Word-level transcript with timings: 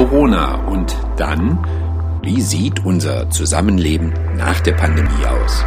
Corona 0.00 0.54
und 0.66 0.96
dann, 1.18 1.58
wie 2.22 2.40
sieht 2.40 2.86
unser 2.86 3.28
Zusammenleben 3.28 4.14
nach 4.34 4.58
der 4.60 4.72
Pandemie 4.72 5.26
aus? 5.26 5.62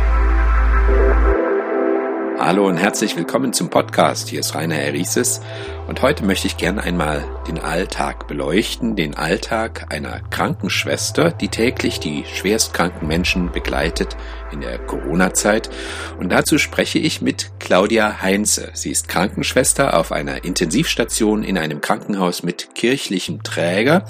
Hallo 2.39 2.65
und 2.67 2.77
herzlich 2.77 3.15
willkommen 3.15 3.54
zum 3.54 3.69
Podcast. 3.69 4.29
Hier 4.29 4.39
ist 4.39 4.55
Rainer 4.55 4.79
Erises 4.79 5.39
und 5.88 6.02
heute 6.02 6.26
möchte 6.26 6.47
ich 6.47 6.58
gerne 6.58 6.81
einmal 6.81 7.24
den 7.47 7.60
Alltag 7.60 8.28
beleuchten, 8.28 8.96
den 8.96 9.15
Alltag 9.15 9.88
einer 9.90 10.22
Krankenschwester, 10.29 11.32
die 11.32 11.50
täglich 11.50 12.00
die 12.00 12.24
schwerstkranken 12.26 13.08
Menschen 13.08 13.52
begleitet 13.52 14.15
in 14.51 14.62
der 14.62 14.78
Corona-Zeit. 14.79 15.69
Und 16.18 16.32
dazu 16.32 16.58
spreche 16.58 17.00
ich 17.00 17.22
mit 17.22 17.52
Claudia 17.59 18.22
Heinze. 18.22 18.72
Sie 18.73 18.91
ist 18.91 19.08
Krankenschwester 19.09 19.98
auf 19.98 20.12
einer 20.12 20.46
Intensivstation 20.46 21.44
in 21.44 21.58
einem 21.58 21.82
Krankenhaus 21.82 22.44
mit 22.44 22.76
kirchlichem 22.76 23.44
Träger. 23.44 24.05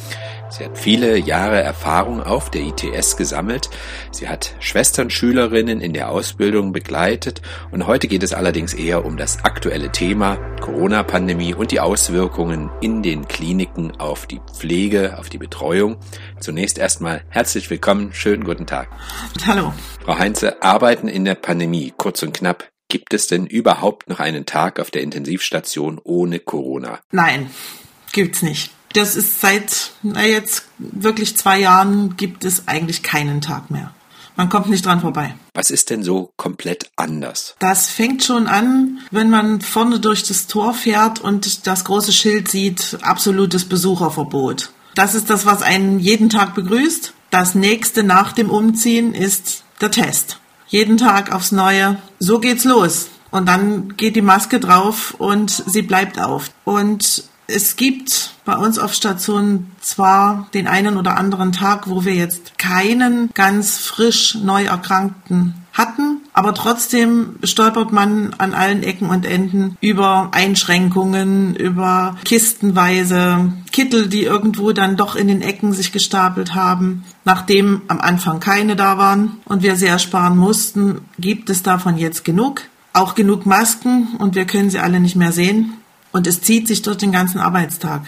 Sie 0.49 0.65
hat 0.65 0.77
viele 0.77 1.17
Jahre 1.17 1.59
Erfahrung 1.61 2.21
auf 2.21 2.51
der 2.51 2.61
ITS 2.61 3.17
gesammelt. 3.17 3.71
Sie 4.11 4.29
hat 4.29 4.53
Schwestern, 4.59 5.09
Schülerinnen 5.09 5.81
in 5.81 5.93
der 5.93 6.09
Ausbildung 6.11 6.73
begleitet 6.73 7.41
und 7.71 7.87
heute 7.87 8.07
geht 8.07 8.21
es 8.21 8.33
allerdings 8.33 8.75
eher 8.75 9.03
um 9.03 9.17
das 9.17 9.43
aktuelle 9.43 9.91
Thema 9.91 10.35
Corona-Pandemie 10.61 11.55
und 11.63 11.71
die 11.71 11.79
Auswirkungen 11.79 12.69
in 12.81 13.01
den 13.03 13.25
Kliniken 13.25 13.97
auf 13.97 14.25
die 14.25 14.41
Pflege, 14.53 15.17
auf 15.17 15.29
die 15.29 15.37
Betreuung. 15.37 15.95
Zunächst 16.41 16.77
erstmal 16.77 17.23
herzlich 17.29 17.69
willkommen, 17.69 18.11
schönen 18.11 18.43
guten 18.43 18.65
Tag. 18.67 18.89
Hallo. 19.47 19.73
Frau 20.03 20.19
Heinze, 20.19 20.61
Arbeiten 20.61 21.07
in 21.07 21.23
der 21.23 21.35
Pandemie, 21.35 21.93
kurz 21.95 22.21
und 22.21 22.33
knapp. 22.33 22.67
Gibt 22.89 23.13
es 23.13 23.27
denn 23.27 23.45
überhaupt 23.45 24.09
noch 24.09 24.19
einen 24.19 24.45
Tag 24.45 24.77
auf 24.77 24.91
der 24.91 25.03
Intensivstation 25.03 26.01
ohne 26.03 26.39
Corona? 26.39 26.99
Nein, 27.11 27.49
gibt's 28.11 28.41
nicht. 28.41 28.73
Das 28.91 29.15
ist 29.15 29.39
seit 29.39 29.91
na 30.01 30.25
jetzt 30.25 30.65
wirklich 30.79 31.37
zwei 31.37 31.59
Jahren 31.59 32.17
gibt 32.17 32.43
es 32.43 32.67
eigentlich 32.67 33.03
keinen 33.03 33.39
Tag 33.39 33.71
mehr. 33.71 33.95
Man 34.35 34.49
kommt 34.49 34.69
nicht 34.69 34.85
dran 34.85 35.01
vorbei. 35.01 35.35
Was 35.53 35.69
ist 35.69 35.89
denn 35.89 36.03
so 36.03 36.31
komplett 36.37 36.89
anders? 36.95 37.55
Das 37.59 37.87
fängt 37.87 38.23
schon 38.23 38.47
an, 38.47 38.99
wenn 39.11 39.29
man 39.29 39.61
vorne 39.61 39.99
durch 39.99 40.23
das 40.23 40.47
Tor 40.47 40.73
fährt 40.73 41.19
und 41.19 41.67
das 41.67 41.83
große 41.83 42.11
Schild 42.11 42.49
sieht, 42.49 42.97
absolutes 43.01 43.65
Besucherverbot. 43.65 44.71
Das 44.95 45.15
ist 45.15 45.29
das, 45.29 45.45
was 45.45 45.61
einen 45.61 45.99
jeden 45.99 46.29
Tag 46.29 46.55
begrüßt. 46.55 47.13
Das 47.29 47.55
nächste 47.55 48.03
nach 48.03 48.31
dem 48.31 48.49
Umziehen 48.49 49.13
ist 49.13 49.63
der 49.81 49.91
Test. 49.91 50.39
Jeden 50.67 50.97
Tag 50.97 51.31
aufs 51.31 51.51
Neue. 51.51 51.97
So 52.19 52.39
geht's 52.39 52.63
los. 52.63 53.09
Und 53.31 53.47
dann 53.47 53.97
geht 53.97 54.15
die 54.15 54.21
Maske 54.21 54.59
drauf 54.59 55.15
und 55.17 55.49
sie 55.49 55.81
bleibt 55.81 56.19
auf. 56.19 56.51
Und 56.63 57.23
es 57.47 57.75
gibt 57.75 58.33
bei 58.45 58.55
uns 58.55 58.79
auf 58.79 58.93
Station 58.93 59.71
zwar 59.79 60.47
den 60.53 60.67
einen 60.67 60.97
oder 60.97 61.17
anderen 61.17 61.51
Tag, 61.51 61.89
wo 61.89 62.05
wir 62.05 62.15
jetzt 62.15 62.57
keinen 62.57 63.29
ganz 63.33 63.77
frisch 63.77 64.35
neu 64.35 64.65
Erkrankten 64.65 65.53
hatten, 65.73 66.21
aber 66.33 66.53
trotzdem 66.53 67.37
stolpert 67.43 67.91
man 67.91 68.35
an 68.37 68.53
allen 68.53 68.83
Ecken 68.83 69.09
und 69.09 69.25
Enden 69.25 69.77
über 69.81 70.29
Einschränkungen, 70.31 71.55
über 71.55 72.15
kistenweise 72.25 73.51
Kittel, 73.71 74.07
die 74.07 74.23
irgendwo 74.23 74.71
dann 74.71 74.97
doch 74.97 75.15
in 75.15 75.27
den 75.27 75.41
Ecken 75.41 75.73
sich 75.73 75.91
gestapelt 75.91 76.53
haben. 76.53 77.03
Nachdem 77.25 77.81
am 77.87 77.99
Anfang 77.99 78.39
keine 78.39 78.75
da 78.75 78.97
waren 78.97 79.37
und 79.45 79.63
wir 79.63 79.75
sehr 79.75 79.97
sparen 79.99 80.37
mussten, 80.37 81.01
gibt 81.17 81.49
es 81.49 81.63
davon 81.63 81.97
jetzt 81.97 82.23
genug. 82.23 82.61
Auch 82.93 83.15
genug 83.15 83.47
Masken 83.47 84.09
und 84.19 84.35
wir 84.35 84.45
können 84.45 84.69
sie 84.69 84.79
alle 84.79 84.99
nicht 84.99 85.15
mehr 85.15 85.31
sehen. 85.31 85.73
Und 86.13 86.27
es 86.27 86.41
zieht 86.41 86.67
sich 86.67 86.81
durch 86.83 86.97
den 86.97 87.11
ganzen 87.11 87.39
Arbeitstag. 87.39 88.03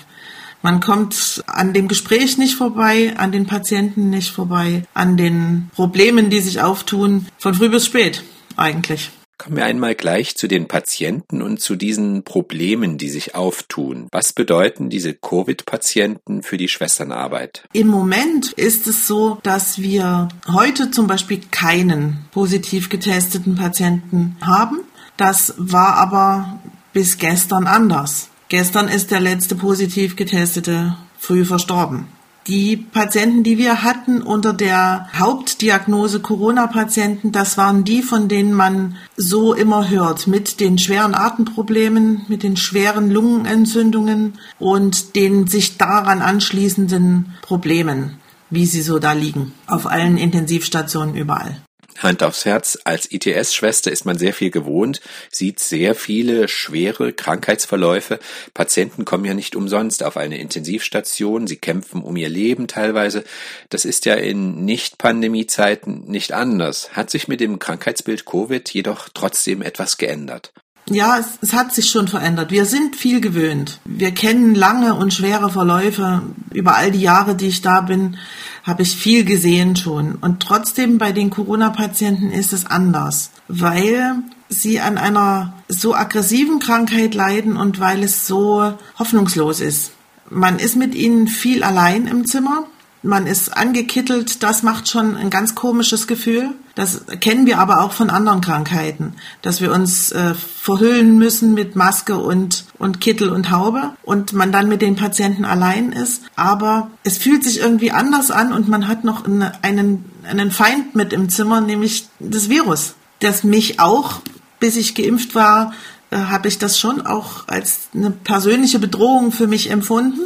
Man 0.61 0.79
kommt 0.79 1.43
an 1.47 1.73
dem 1.73 1.87
Gespräch 1.87 2.37
nicht 2.37 2.55
vorbei, 2.55 3.13
an 3.17 3.31
den 3.31 3.45
Patienten 3.45 4.09
nicht 4.09 4.31
vorbei, 4.31 4.83
an 4.93 5.17
den 5.17 5.69
Problemen, 5.75 6.29
die 6.29 6.39
sich 6.39 6.61
auftun, 6.61 7.27
von 7.37 7.53
früh 7.53 7.69
bis 7.69 7.85
spät 7.85 8.23
eigentlich. 8.55 9.11
Kommen 9.37 9.57
wir 9.57 9.65
einmal 9.65 9.95
gleich 9.95 10.37
zu 10.37 10.47
den 10.47 10.67
Patienten 10.67 11.41
und 11.41 11.59
zu 11.59 11.75
diesen 11.75 12.23
Problemen, 12.23 12.97
die 12.97 13.09
sich 13.09 13.35
auftun. 13.35 14.07
Was 14.11 14.31
bedeuten 14.31 14.89
diese 14.89 15.13
Covid-Patienten 15.13 16.41
für 16.41 16.57
die 16.57 16.69
Schwesternarbeit? 16.69 17.63
Im 17.73 17.87
Moment 17.87 18.53
ist 18.53 18.87
es 18.87 19.07
so, 19.07 19.37
dass 19.43 19.79
wir 19.79 20.29
heute 20.47 20.89
zum 20.89 21.07
Beispiel 21.07 21.41
keinen 21.51 22.25
positiv 22.31 22.89
getesteten 22.89 23.55
Patienten 23.55 24.37
haben. 24.41 24.79
Das 25.17 25.53
war 25.57 25.97
aber 25.97 26.59
bis 26.95 27.17
gestern 27.17 27.67
anders. 27.67 28.29
Gestern 28.47 28.87
ist 28.87 29.11
der 29.11 29.19
letzte 29.19 29.55
positiv 29.55 30.15
getestete 30.15 30.95
früh 31.19 31.43
verstorben. 31.43 32.07
Die 32.47 32.77
Patienten, 32.77 33.43
die 33.43 33.57
wir 33.57 33.83
hatten 33.83 34.21
unter 34.21 34.53
der 34.53 35.09
Hauptdiagnose 35.13 36.21
Corona-Patienten, 36.21 37.33
das 37.33 37.57
waren 37.57 37.83
die, 37.83 38.01
von 38.01 38.29
denen 38.29 38.53
man 38.53 38.95
so 39.17 39.53
immer 39.53 39.89
hört, 39.89 40.27
mit 40.27 40.61
den 40.61 40.77
schweren 40.77 41.15
Atemproblemen, 41.15 42.21
mit 42.29 42.43
den 42.43 42.55
schweren 42.55 43.11
Lungenentzündungen 43.11 44.35
und 44.57 45.17
den 45.17 45.47
sich 45.47 45.77
daran 45.77 46.21
anschließenden 46.21 47.33
Problemen, 47.41 48.19
wie 48.49 48.67
sie 48.67 48.81
so 48.81 48.99
da 48.99 49.11
liegen, 49.11 49.51
auf 49.67 49.85
allen 49.85 50.17
Intensivstationen 50.17 51.15
überall. 51.15 51.64
Hand 51.97 52.23
aufs 52.23 52.45
Herz, 52.45 52.77
als 52.83 53.11
ITS-Schwester 53.11 53.91
ist 53.91 54.05
man 54.05 54.17
sehr 54.17 54.33
viel 54.33 54.51
gewohnt, 54.51 55.01
sieht 55.31 55.59
sehr 55.59 55.95
viele 55.95 56.47
schwere 56.47 57.13
Krankheitsverläufe. 57.13 58.19
Patienten 58.53 59.05
kommen 59.05 59.25
ja 59.25 59.33
nicht 59.33 59.55
umsonst 59.55 60.03
auf 60.03 60.17
eine 60.17 60.37
Intensivstation, 60.37 61.47
sie 61.47 61.57
kämpfen 61.57 62.01
um 62.01 62.17
ihr 62.17 62.29
Leben 62.29 62.67
teilweise. 62.67 63.23
Das 63.69 63.85
ist 63.85 64.05
ja 64.05 64.15
in 64.15 64.65
Nicht-Pandemie-Zeiten 64.65 66.03
nicht 66.07 66.33
anders. 66.33 66.91
Hat 66.93 67.09
sich 67.09 67.27
mit 67.27 67.39
dem 67.39 67.59
Krankheitsbild 67.59 68.25
Covid 68.25 68.69
jedoch 68.69 69.09
trotzdem 69.13 69.61
etwas 69.61 69.97
geändert? 69.97 70.51
Ja, 70.87 71.17
es, 71.17 71.39
es, 71.41 71.53
hat 71.53 71.73
sich 71.73 71.89
schon 71.89 72.07
verändert. 72.07 72.51
Wir 72.51 72.65
sind 72.65 72.95
viel 72.95 73.19
gewöhnt. 73.19 73.79
Wir 73.85 74.11
kennen 74.11 74.53
lange 74.53 74.93
und 74.93 75.13
schwere 75.13 75.49
Verläufe. 75.49 76.21
Über 76.53 76.75
all 76.75 76.91
die 76.91 77.01
Jahre, 77.01 77.35
die 77.35 77.47
ich 77.47 77.61
da 77.61 77.81
bin, 77.81 78.17
habe 78.65 78.81
ich 78.81 78.95
viel 78.95 79.23
gesehen 79.23 79.75
schon. 79.75 80.15
Und 80.15 80.41
trotzdem 80.41 80.97
bei 80.97 81.11
den 81.11 81.29
Corona-Patienten 81.29 82.31
ist 82.31 82.51
es 82.51 82.65
anders, 82.65 83.31
weil 83.47 84.15
sie 84.49 84.79
an 84.79 84.97
einer 84.97 85.53
so 85.67 85.95
aggressiven 85.95 86.59
Krankheit 86.59 87.13
leiden 87.13 87.57
und 87.57 87.79
weil 87.79 88.03
es 88.03 88.27
so 88.27 88.73
hoffnungslos 88.97 89.59
ist. 89.59 89.91
Man 90.29 90.57
ist 90.57 90.75
mit 90.75 90.95
ihnen 90.95 91.27
viel 91.27 91.63
allein 91.63 92.07
im 92.07 92.25
Zimmer 92.25 92.65
man 93.05 93.27
ist 93.27 93.55
angekittelt, 93.55 94.43
das 94.43 94.63
macht 94.63 94.89
schon 94.89 95.15
ein 95.15 95.29
ganz 95.29 95.55
komisches 95.55 96.07
Gefühl. 96.07 96.49
Das 96.73 97.05
kennen 97.21 97.45
wir 97.45 97.59
aber 97.59 97.81
auch 97.81 97.93
von 97.93 98.09
anderen 98.09 98.41
Krankheiten, 98.41 99.13
dass 99.41 99.61
wir 99.61 99.71
uns 99.71 100.11
äh, 100.11 100.33
verhüllen 100.33 101.17
müssen 101.17 101.53
mit 101.53 101.75
Maske 101.75 102.17
und, 102.17 102.65
und 102.77 102.99
Kittel 102.99 103.29
und 103.29 103.51
Haube 103.51 103.91
und 104.03 104.33
man 104.33 104.51
dann 104.51 104.67
mit 104.67 104.81
den 104.81 104.95
Patienten 104.95 105.45
allein 105.45 105.93
ist. 105.93 106.23
Aber 106.35 106.89
es 107.03 107.17
fühlt 107.17 107.43
sich 107.43 107.59
irgendwie 107.59 107.91
anders 107.91 108.31
an 108.31 108.51
und 108.51 108.67
man 108.67 108.87
hat 108.87 109.05
noch 109.05 109.23
einen, 109.25 110.05
einen 110.23 110.51
Feind 110.51 110.95
mit 110.95 111.13
im 111.13 111.29
Zimmer, 111.29 111.61
nämlich 111.61 112.09
das 112.19 112.49
Virus, 112.49 112.95
das 113.19 113.43
mich 113.43 113.79
auch, 113.79 114.19
bis 114.59 114.75
ich 114.75 114.95
geimpft 114.95 115.35
war, 115.35 115.73
äh, 116.11 116.17
habe 116.17 116.47
ich 116.49 116.57
das 116.57 116.77
schon 116.77 117.05
auch 117.05 117.47
als 117.47 117.89
eine 117.93 118.11
persönliche 118.11 118.79
Bedrohung 118.79 119.31
für 119.31 119.47
mich 119.47 119.69
empfunden 119.69 120.21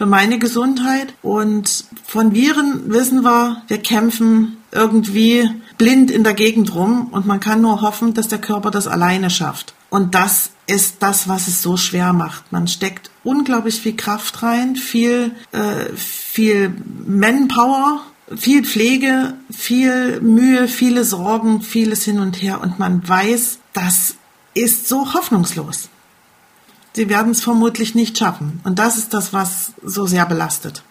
für 0.00 0.06
meine 0.06 0.38
Gesundheit. 0.38 1.12
Und 1.20 1.84
von 2.06 2.32
Viren 2.32 2.90
wissen 2.90 3.22
wir, 3.22 3.60
wir 3.68 3.76
kämpfen 3.82 4.56
irgendwie 4.72 5.46
blind 5.76 6.10
in 6.10 6.24
der 6.24 6.32
Gegend 6.32 6.74
rum 6.74 7.08
und 7.10 7.26
man 7.26 7.38
kann 7.38 7.60
nur 7.60 7.82
hoffen, 7.82 8.14
dass 8.14 8.26
der 8.26 8.38
Körper 8.40 8.70
das 8.70 8.86
alleine 8.86 9.28
schafft. 9.28 9.74
Und 9.90 10.14
das 10.14 10.52
ist 10.66 11.02
das, 11.02 11.28
was 11.28 11.48
es 11.48 11.60
so 11.60 11.76
schwer 11.76 12.14
macht. 12.14 12.50
Man 12.50 12.66
steckt 12.66 13.10
unglaublich 13.24 13.78
viel 13.78 13.94
Kraft 13.94 14.42
rein, 14.42 14.74
viel, 14.74 15.32
äh, 15.52 15.94
viel 15.94 16.74
Manpower, 17.06 18.00
viel 18.34 18.64
Pflege, 18.64 19.34
viel 19.50 20.22
Mühe, 20.22 20.66
viele 20.66 21.04
Sorgen, 21.04 21.60
vieles 21.60 22.04
hin 22.04 22.20
und 22.20 22.40
her 22.40 22.62
und 22.62 22.78
man 22.78 23.06
weiß, 23.06 23.58
das 23.74 24.14
ist 24.54 24.88
so 24.88 25.12
hoffnungslos 25.12 25.90
sie 26.94 27.08
werden 27.08 27.32
es 27.32 27.42
vermutlich 27.42 27.94
nicht 27.94 28.18
schaffen. 28.18 28.60
Und 28.64 28.78
das 28.78 28.96
ist 28.96 29.14
das, 29.14 29.32
was 29.32 29.72
so 29.82 30.06
sehr 30.06 30.26
belastet. 30.26 30.82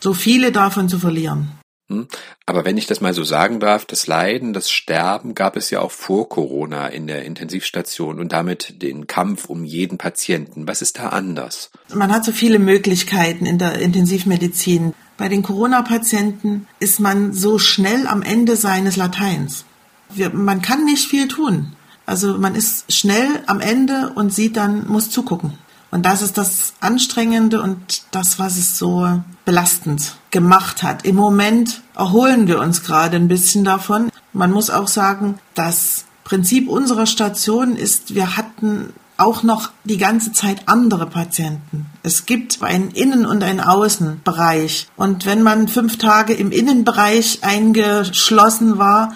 So 0.00 0.14
viele 0.14 0.52
davon 0.52 0.88
zu 0.88 0.98
verlieren. 0.98 1.50
Hm? 1.88 2.08
Aber 2.46 2.64
wenn 2.64 2.76
ich 2.76 2.86
das 2.86 3.00
mal 3.00 3.14
so 3.14 3.22
sagen 3.22 3.60
darf, 3.60 3.84
das 3.84 4.06
Leiden, 4.06 4.52
das 4.52 4.70
Sterben 4.70 5.34
gab 5.34 5.56
es 5.56 5.70
ja 5.70 5.80
auch 5.80 5.92
vor 5.92 6.28
Corona 6.28 6.88
in 6.88 7.06
der 7.06 7.24
Intensivstation 7.24 8.18
und 8.18 8.32
damit 8.32 8.82
den 8.82 9.06
Kampf 9.06 9.46
um 9.46 9.64
jeden 9.64 9.98
Patienten. 9.98 10.66
Was 10.66 10.82
ist 10.82 10.98
da 10.98 11.10
anders? 11.10 11.70
Man 11.94 12.12
hat 12.12 12.24
so 12.24 12.32
viele 12.32 12.58
Möglichkeiten 12.58 13.46
in 13.46 13.58
der 13.58 13.78
Intensivmedizin. 13.78 14.94
Bei 15.16 15.28
den 15.28 15.42
Corona-Patienten 15.42 16.66
ist 16.80 17.00
man 17.00 17.32
so 17.32 17.58
schnell 17.58 18.06
am 18.06 18.22
Ende 18.22 18.56
seines 18.56 18.96
Lateins. 18.96 19.64
Wir, 20.10 20.30
man 20.30 20.62
kann 20.62 20.84
nicht 20.84 21.08
viel 21.08 21.28
tun. 21.28 21.74
Also 22.06 22.38
man 22.38 22.54
ist 22.54 22.92
schnell 22.92 23.42
am 23.46 23.60
Ende 23.60 24.12
und 24.14 24.32
sieht 24.32 24.56
dann, 24.56 24.86
muss 24.86 25.10
zugucken. 25.10 25.58
Und 25.90 26.04
das 26.04 26.22
ist 26.22 26.38
das 26.38 26.74
Anstrengende 26.80 27.60
und 27.62 28.02
das, 28.10 28.38
was 28.38 28.56
es 28.56 28.78
so 28.78 29.22
belastend 29.44 30.16
gemacht 30.30 30.82
hat. 30.82 31.04
Im 31.04 31.16
Moment 31.16 31.82
erholen 31.96 32.46
wir 32.46 32.60
uns 32.60 32.82
gerade 32.82 33.16
ein 33.16 33.28
bisschen 33.28 33.64
davon. 33.64 34.10
Man 34.32 34.52
muss 34.52 34.70
auch 34.70 34.88
sagen, 34.88 35.38
das 35.54 36.04
Prinzip 36.24 36.68
unserer 36.68 37.06
Station 37.06 37.76
ist, 37.76 38.14
wir 38.14 38.36
hatten 38.36 38.92
auch 39.16 39.42
noch 39.42 39.70
die 39.84 39.96
ganze 39.96 40.32
Zeit 40.32 40.68
andere 40.68 41.06
Patienten. 41.06 41.86
Es 42.02 42.26
gibt 42.26 42.62
einen 42.62 42.90
Innen- 42.90 43.24
und 43.24 43.42
einen 43.42 43.60
Außenbereich. 43.60 44.88
Und 44.96 45.24
wenn 45.24 45.42
man 45.42 45.68
fünf 45.68 45.96
Tage 45.96 46.34
im 46.34 46.50
Innenbereich 46.50 47.38
eingeschlossen 47.42 48.76
war, 48.78 49.14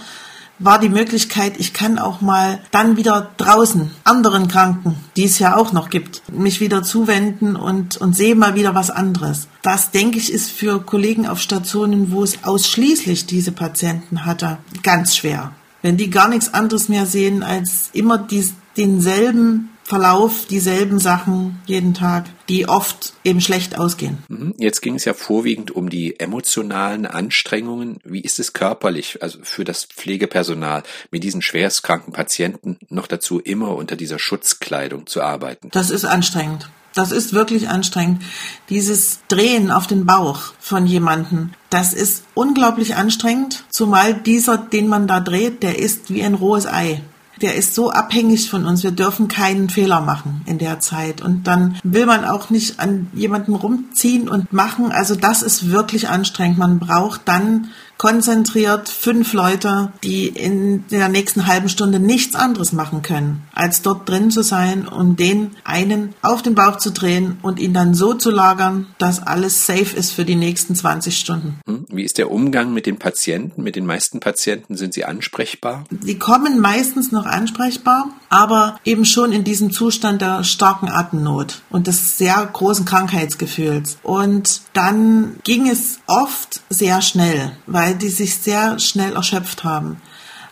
war 0.60 0.78
die 0.78 0.90
Möglichkeit, 0.90 1.58
ich 1.58 1.72
kann 1.72 1.98
auch 1.98 2.20
mal 2.20 2.60
dann 2.70 2.96
wieder 2.96 3.30
draußen 3.38 3.90
anderen 4.04 4.46
Kranken, 4.46 4.94
die 5.16 5.24
es 5.24 5.38
ja 5.38 5.56
auch 5.56 5.72
noch 5.72 5.90
gibt, 5.90 6.22
mich 6.30 6.60
wieder 6.60 6.82
zuwenden 6.82 7.56
und, 7.56 7.96
und 7.96 8.14
sehe 8.14 8.36
mal 8.36 8.54
wieder 8.54 8.74
was 8.74 8.90
anderes. 8.90 9.48
Das, 9.62 9.90
denke 9.90 10.18
ich, 10.18 10.32
ist 10.32 10.50
für 10.50 10.80
Kollegen 10.80 11.26
auf 11.26 11.40
Stationen, 11.40 12.12
wo 12.12 12.22
es 12.22 12.44
ausschließlich 12.44 13.26
diese 13.26 13.52
Patienten 13.52 14.26
hatte, 14.26 14.58
ganz 14.82 15.16
schwer. 15.16 15.52
Wenn 15.82 15.96
die 15.96 16.10
gar 16.10 16.28
nichts 16.28 16.52
anderes 16.52 16.88
mehr 16.90 17.06
sehen 17.06 17.42
als 17.42 17.88
immer 17.94 18.18
dies, 18.18 18.52
denselben 18.76 19.70
Verlauf 19.90 20.46
dieselben 20.46 21.00
Sachen 21.00 21.60
jeden 21.66 21.94
Tag, 21.94 22.26
die 22.48 22.68
oft 22.68 23.12
eben 23.24 23.40
schlecht 23.40 23.76
ausgehen. 23.76 24.18
Mhm. 24.28 24.54
Jetzt 24.56 24.82
ging 24.82 24.94
es 24.94 25.04
ja 25.04 25.14
vorwiegend 25.14 25.72
um 25.72 25.90
die 25.90 26.20
emotionalen 26.20 27.06
Anstrengungen. 27.06 27.98
Wie 28.04 28.20
ist 28.20 28.38
es 28.38 28.52
körperlich, 28.52 29.20
also 29.20 29.40
für 29.42 29.64
das 29.64 29.86
Pflegepersonal, 29.86 30.84
mit 31.10 31.24
diesen 31.24 31.42
schwerstkranken 31.42 32.12
Patienten 32.12 32.78
noch 32.88 33.08
dazu 33.08 33.40
immer 33.40 33.74
unter 33.74 33.96
dieser 33.96 34.20
Schutzkleidung 34.20 35.08
zu 35.08 35.22
arbeiten? 35.22 35.70
Das 35.72 35.90
ist 35.90 36.04
anstrengend. 36.04 36.70
Das 36.94 37.10
ist 37.10 37.32
wirklich 37.32 37.68
anstrengend. 37.68 38.22
Dieses 38.68 39.18
Drehen 39.26 39.72
auf 39.72 39.88
den 39.88 40.06
Bauch 40.06 40.52
von 40.60 40.86
jemandem, 40.86 41.50
das 41.68 41.94
ist 41.94 42.22
unglaublich 42.34 42.94
anstrengend, 42.94 43.64
zumal 43.70 44.14
dieser, 44.14 44.56
den 44.56 44.86
man 44.86 45.08
da 45.08 45.18
dreht, 45.18 45.64
der 45.64 45.80
ist 45.80 46.14
wie 46.14 46.22
ein 46.22 46.34
rohes 46.34 46.66
Ei 46.66 47.02
der 47.40 47.54
ist 47.54 47.74
so 47.74 47.90
abhängig 47.90 48.50
von 48.50 48.66
uns. 48.66 48.82
Wir 48.82 48.90
dürfen 48.90 49.28
keinen 49.28 49.70
Fehler 49.70 50.00
machen 50.00 50.42
in 50.46 50.58
der 50.58 50.80
Zeit. 50.80 51.20
Und 51.20 51.46
dann 51.46 51.78
will 51.82 52.06
man 52.06 52.24
auch 52.24 52.50
nicht 52.50 52.80
an 52.80 53.08
jemanden 53.14 53.54
rumziehen 53.54 54.28
und 54.28 54.52
machen. 54.52 54.92
Also 54.92 55.14
das 55.14 55.42
ist 55.42 55.70
wirklich 55.70 56.08
anstrengend. 56.08 56.58
Man 56.58 56.78
braucht 56.78 57.22
dann 57.26 57.68
konzentriert 58.00 58.88
fünf 58.88 59.34
Leute, 59.34 59.92
die 60.02 60.26
in 60.26 60.86
der 60.88 61.10
nächsten 61.10 61.46
halben 61.46 61.68
Stunde 61.68 62.00
nichts 62.00 62.34
anderes 62.34 62.72
machen 62.72 63.02
können, 63.02 63.42
als 63.52 63.82
dort 63.82 64.08
drin 64.08 64.30
zu 64.30 64.42
sein 64.42 64.88
und 64.88 65.20
den 65.20 65.50
einen 65.64 66.14
auf 66.22 66.40
den 66.40 66.54
Bauch 66.54 66.76
zu 66.76 66.92
drehen 66.92 67.36
und 67.42 67.58
ihn 67.58 67.74
dann 67.74 67.92
so 67.92 68.14
zu 68.14 68.30
lagern, 68.30 68.86
dass 68.96 69.26
alles 69.26 69.66
safe 69.66 69.94
ist 69.94 70.12
für 70.12 70.24
die 70.24 70.34
nächsten 70.34 70.74
20 70.74 71.18
Stunden. 71.18 71.60
Hm, 71.66 71.84
wie 71.90 72.02
ist 72.02 72.16
der 72.16 72.30
Umgang 72.30 72.72
mit 72.72 72.86
den 72.86 72.98
Patienten? 72.98 73.62
Mit 73.62 73.76
den 73.76 73.84
meisten 73.84 74.18
Patienten 74.18 74.78
sind 74.78 74.94
sie 74.94 75.04
ansprechbar? 75.04 75.84
Sie 76.00 76.18
kommen 76.18 76.58
meistens 76.58 77.12
noch 77.12 77.26
ansprechbar, 77.26 78.08
aber 78.30 78.80
eben 78.82 79.04
schon 79.04 79.30
in 79.30 79.44
diesem 79.44 79.72
Zustand 79.72 80.22
der 80.22 80.42
starken 80.44 80.88
Atemnot 80.88 81.60
und 81.68 81.86
des 81.86 82.16
sehr 82.16 82.48
großen 82.50 82.86
Krankheitsgefühls. 82.86 83.98
Und 84.02 84.62
dann 84.72 85.36
ging 85.44 85.68
es 85.68 85.98
oft 86.06 86.62
sehr 86.70 87.02
schnell, 87.02 87.52
weil 87.66 87.89
weil 87.90 87.98
die 87.98 88.08
sich 88.08 88.36
sehr 88.36 88.78
schnell 88.78 89.14
erschöpft 89.14 89.64
haben. 89.64 90.00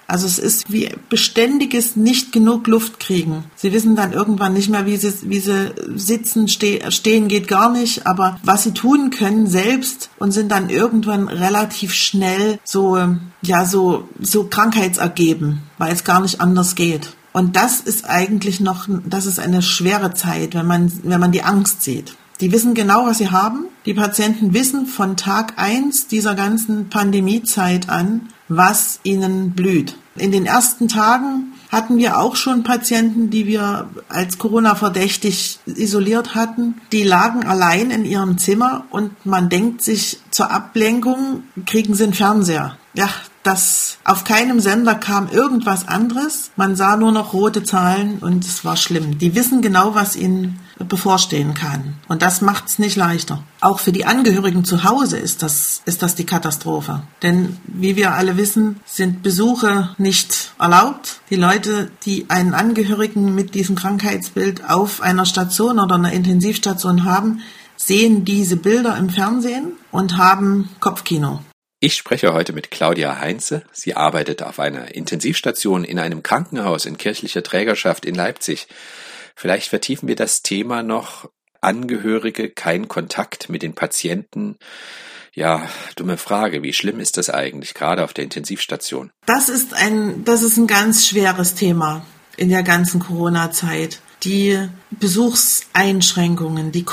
Also 0.09 0.27
es 0.27 0.39
ist 0.39 0.73
wie 0.73 0.91
beständiges 1.11 1.95
nicht 1.95 2.33
genug 2.33 2.67
Luft 2.67 2.99
kriegen. 2.99 3.45
Sie 3.57 3.73
wissen 3.75 3.95
dann 3.95 4.13
irgendwann 4.13 4.55
nicht 4.55 4.71
mehr, 4.71 4.87
wie 4.87 4.97
sie, 4.97 5.13
wie 5.25 5.39
sie 5.39 5.73
sitzen, 5.95 6.49
ste 6.49 6.91
stehen 6.91 7.29
geht 7.29 7.47
gar 7.47 7.71
nicht, 7.71 8.07
aber 8.07 8.41
was 8.43 8.65
sie 8.65 8.73
tun 8.73 9.11
können 9.11 9.47
selbst 9.47 10.09
und 10.19 10.33
sind 10.33 10.51
dann 10.51 10.71
irgendwann 10.71 11.29
relativ 11.29 11.93
schnell 11.93 12.59
so, 12.65 12.99
ja, 13.43 13.67
so, 13.67 14.09
so 14.19 14.45
krankheitsergeben, 14.45 15.61
weil 15.77 15.93
es 15.93 16.05
gar 16.05 16.23
nicht 16.23 16.41
anders 16.41 16.75
geht. 16.75 17.11
Und 17.33 17.55
das 17.55 17.81
ist 17.81 18.07
eigentlich 18.07 18.61
noch, 18.61 18.89
das 19.05 19.27
ist 19.27 19.39
eine 19.39 19.61
schwere 19.61 20.15
Zeit, 20.15 20.55
wenn 20.55 20.67
man, 20.67 20.91
wenn 21.05 21.21
man 21.21 21.33
die 21.33 21.43
Angst 21.43 21.83
sieht. 21.83 22.17
Die 22.41 22.51
wissen 22.51 22.75
genau, 22.75 23.07
was 23.07 23.19
sie 23.19 23.31
haben. 23.31 23.67
Die 23.89 23.95
Patienten 23.95 24.53
wissen 24.53 24.85
von 24.85 25.17
Tag 25.17 25.55
eins 25.57 26.07
dieser 26.09 26.35
ganzen 26.35 26.91
Pandemiezeit 26.91 27.89
an, 27.89 28.29
was 28.47 29.01
ihnen 29.03 29.53
blüht. 29.53 29.97
In 30.15 30.31
den 30.31 30.45
ersten 30.45 30.89
Tagen 30.89 31.55
hatten 31.73 31.97
wir 31.97 32.19
auch 32.19 32.37
schon 32.37 32.65
Patienten, 32.65 33.31
die 33.31 33.47
wir 33.47 33.89
als 34.11 34.37
Corona 34.37 34.75
verdächtig 34.75 35.61
isoliert 35.65 36.35
hatten. 36.35 36.75
Die 36.93 37.03
lagen 37.03 37.47
allein 37.47 37.91
in 37.91 38.05
ihrem 38.05 38.37
Zimmer 38.37 38.85
und 38.91 39.25
man 39.25 39.49
denkt 39.49 39.81
sich 39.81 40.21
zur 40.31 40.51
Ablenkung, 40.51 41.45
kriegen 41.65 41.95
sie 41.95 42.05
einen 42.05 42.13
Fernseher. 42.13 42.77
Ja, 42.93 43.09
das 43.49 43.97
auf 44.05 44.25
keinem 44.25 44.61
Sender 44.61 44.95
kam 44.95 45.31
irgendwas 45.31 45.89
anderes. 45.89 46.51
Man 46.57 46.77
sah 46.77 46.97
nur 46.97 47.13
noch 47.13 47.33
rote 47.33 47.63
Zahlen 47.65 48.19
und 48.19 48.45
es 48.45 48.63
war 48.63 48.77
schlimm. 48.77 49.17
Die 49.17 49.35
wissen 49.35 49.63
genau, 49.63 49.95
was 49.95 50.17
ihnen 50.17 50.61
bevorstehen 50.87 51.55
kann. 51.55 51.95
Und 52.09 52.21
das 52.21 52.43
macht 52.43 52.69
es 52.69 52.79
nicht 52.79 52.97
leichter. 52.97 53.43
Auch 53.63 53.81
für 53.81 53.91
die 53.91 54.05
Angehörigen 54.05 54.67
zu 54.67 54.85
Hause 54.85 55.17
ist 55.17 55.43
das, 55.43 55.81
ist 55.87 56.03
das 56.03 56.15
die 56.15 56.27
Katastrophe. 56.27 57.03
Denn 57.23 57.57
wie 57.67 57.97
wir 57.97 58.13
alle 58.13 58.37
wissen, 58.37 58.81
sind 58.85 59.23
Besuche 59.23 59.95
nicht 59.97 60.53
erlaubt. 60.59 61.21
Die 61.31 61.37
Leute, 61.37 61.91
die 62.05 62.27
einen 62.29 62.53
Angehörigen 62.53 63.35
mit 63.35 63.55
diesem 63.55 63.77
Krankheitsbild 63.77 64.69
auf 64.69 65.01
einer 65.01 65.25
Station 65.25 65.79
oder 65.79 65.95
einer 65.95 66.13
Intensivstation 66.13 67.05
haben, 67.05 67.41
sehen 67.77 68.27
diese 68.27 68.59
Bilder 68.59 68.99
im 68.99 69.09
Fernsehen 69.09 69.73
und 69.91 70.19
haben 70.19 70.69
Kopfkino. 70.81 71.41
Ich 71.81 71.95
spreche 71.95 72.33
heute 72.33 72.53
mit 72.53 72.73
Claudia 72.73 73.21
Heinze. 73.21 73.63
Sie 73.71 73.95
arbeitet 73.95 74.43
auf 74.43 74.59
einer 74.59 74.97
Intensivstation 74.97 75.85
in 75.85 76.01
einem 76.01 76.25
Krankenhaus 76.25 76.87
in 76.87 76.99
kirchlicher 76.99 77.45
Trägerschaft 77.45 78.05
in 78.05 78.17
Leipzig. 78.17 78.67
Vielleicht 79.37 79.69
vertiefen 79.69 80.09
wir 80.09 80.17
das 80.17 80.43
Thema 80.43 80.83
noch. 80.83 81.31
Angehörige, 81.61 82.51
kein 82.51 82.89
Kontakt 82.89 83.49
mit 83.49 83.63
den 83.63 83.75
Patienten. 83.75 84.57
Ja, 85.35 85.69
dumme 85.95 86.17
Frage. 86.17 86.65
Wie 86.65 86.73
schlimm 86.73 86.99
ist 86.99 87.17
das 87.17 87.31
eigentlich, 87.31 87.75
gerade 87.75 88.03
auf 88.03 88.13
der 88.13 88.25
Intensivstation? 88.25 89.13
Das 89.27 89.49
ist 89.49 89.73
ein, 89.73 90.25
das 90.25 90.43
ist 90.43 90.57
ein 90.57 90.67
ganz 90.67 91.07
schweres 91.07 91.55
Thema 91.55 92.05
in 92.37 92.49
der 92.49 92.65
ganzen 92.65 92.99
Corona-Zeit. 92.99 94.01
Die 94.25 94.69
Besuchseinschränkungen, 94.91 96.73
die 96.73 96.85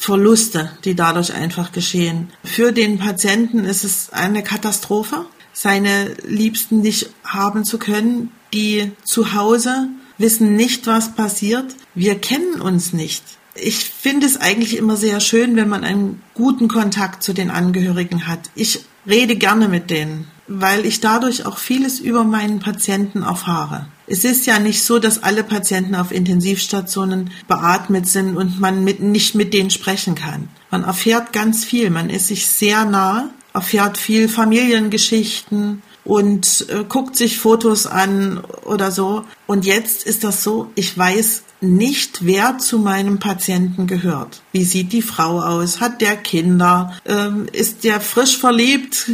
Kontaktverluste, 0.00 0.70
die 0.84 0.94
dadurch 0.94 1.34
einfach 1.34 1.72
geschehen. 1.72 2.30
Für 2.42 2.72
den 2.72 2.98
Patienten 2.98 3.64
ist 3.64 3.84
es 3.84 4.10
eine 4.10 4.42
Katastrophe, 4.42 5.26
seine 5.52 6.14
Liebsten 6.26 6.80
nicht 6.80 7.10
haben 7.24 7.64
zu 7.64 7.78
können, 7.78 8.30
die 8.54 8.92
zu 9.04 9.34
Hause 9.34 9.88
wissen 10.16 10.56
nicht, 10.56 10.86
was 10.86 11.14
passiert. 11.14 11.76
Wir 11.94 12.18
kennen 12.18 12.60
uns 12.60 12.92
nicht. 12.92 13.22
Ich 13.54 13.90
finde 13.90 14.26
es 14.26 14.40
eigentlich 14.40 14.76
immer 14.76 14.96
sehr 14.96 15.20
schön, 15.20 15.56
wenn 15.56 15.68
man 15.68 15.84
einen 15.84 16.22
guten 16.34 16.68
Kontakt 16.68 17.22
zu 17.22 17.32
den 17.32 17.50
Angehörigen 17.50 18.26
hat. 18.26 18.50
Ich 18.54 18.84
rede 19.06 19.36
gerne 19.36 19.68
mit 19.68 19.90
denen, 19.90 20.28
weil 20.46 20.86
ich 20.86 21.00
dadurch 21.00 21.44
auch 21.44 21.58
vieles 21.58 22.00
über 22.00 22.24
meinen 22.24 22.60
Patienten 22.60 23.22
erfahre. 23.22 23.86
Es 24.10 24.24
ist 24.24 24.44
ja 24.46 24.58
nicht 24.58 24.82
so, 24.82 24.98
dass 24.98 25.22
alle 25.22 25.44
Patienten 25.44 25.94
auf 25.94 26.10
Intensivstationen 26.10 27.30
beatmet 27.46 28.08
sind 28.08 28.36
und 28.36 28.58
man 28.58 28.82
mit, 28.82 29.00
nicht 29.00 29.36
mit 29.36 29.54
denen 29.54 29.70
sprechen 29.70 30.16
kann. 30.16 30.48
Man 30.70 30.82
erfährt 30.82 31.32
ganz 31.32 31.64
viel, 31.64 31.90
man 31.90 32.10
ist 32.10 32.26
sich 32.26 32.48
sehr 32.48 32.84
nah, 32.84 33.30
erfährt 33.54 33.98
viel 33.98 34.28
Familiengeschichten, 34.28 35.82
und 36.04 36.66
äh, 36.70 36.84
guckt 36.88 37.14
sich 37.16 37.38
Fotos 37.38 37.86
an 37.86 38.42
oder 38.64 38.90
so. 38.90 39.24
Und 39.46 39.66
jetzt 39.66 40.04
ist 40.04 40.24
das 40.24 40.42
so, 40.42 40.70
ich 40.74 40.96
weiß 40.96 41.42
nicht, 41.60 42.24
wer 42.24 42.58
zu 42.58 42.78
meinem 42.78 43.18
Patienten 43.18 43.86
gehört. 43.86 44.42
Wie 44.52 44.64
sieht 44.64 44.92
die 44.92 45.02
Frau 45.02 45.40
aus? 45.40 45.80
Hat 45.80 46.00
der 46.00 46.16
Kinder? 46.16 46.94
Ähm, 47.04 47.46
ist 47.52 47.84
der 47.84 48.00
frisch 48.00 48.38
verliebt, 48.38 49.10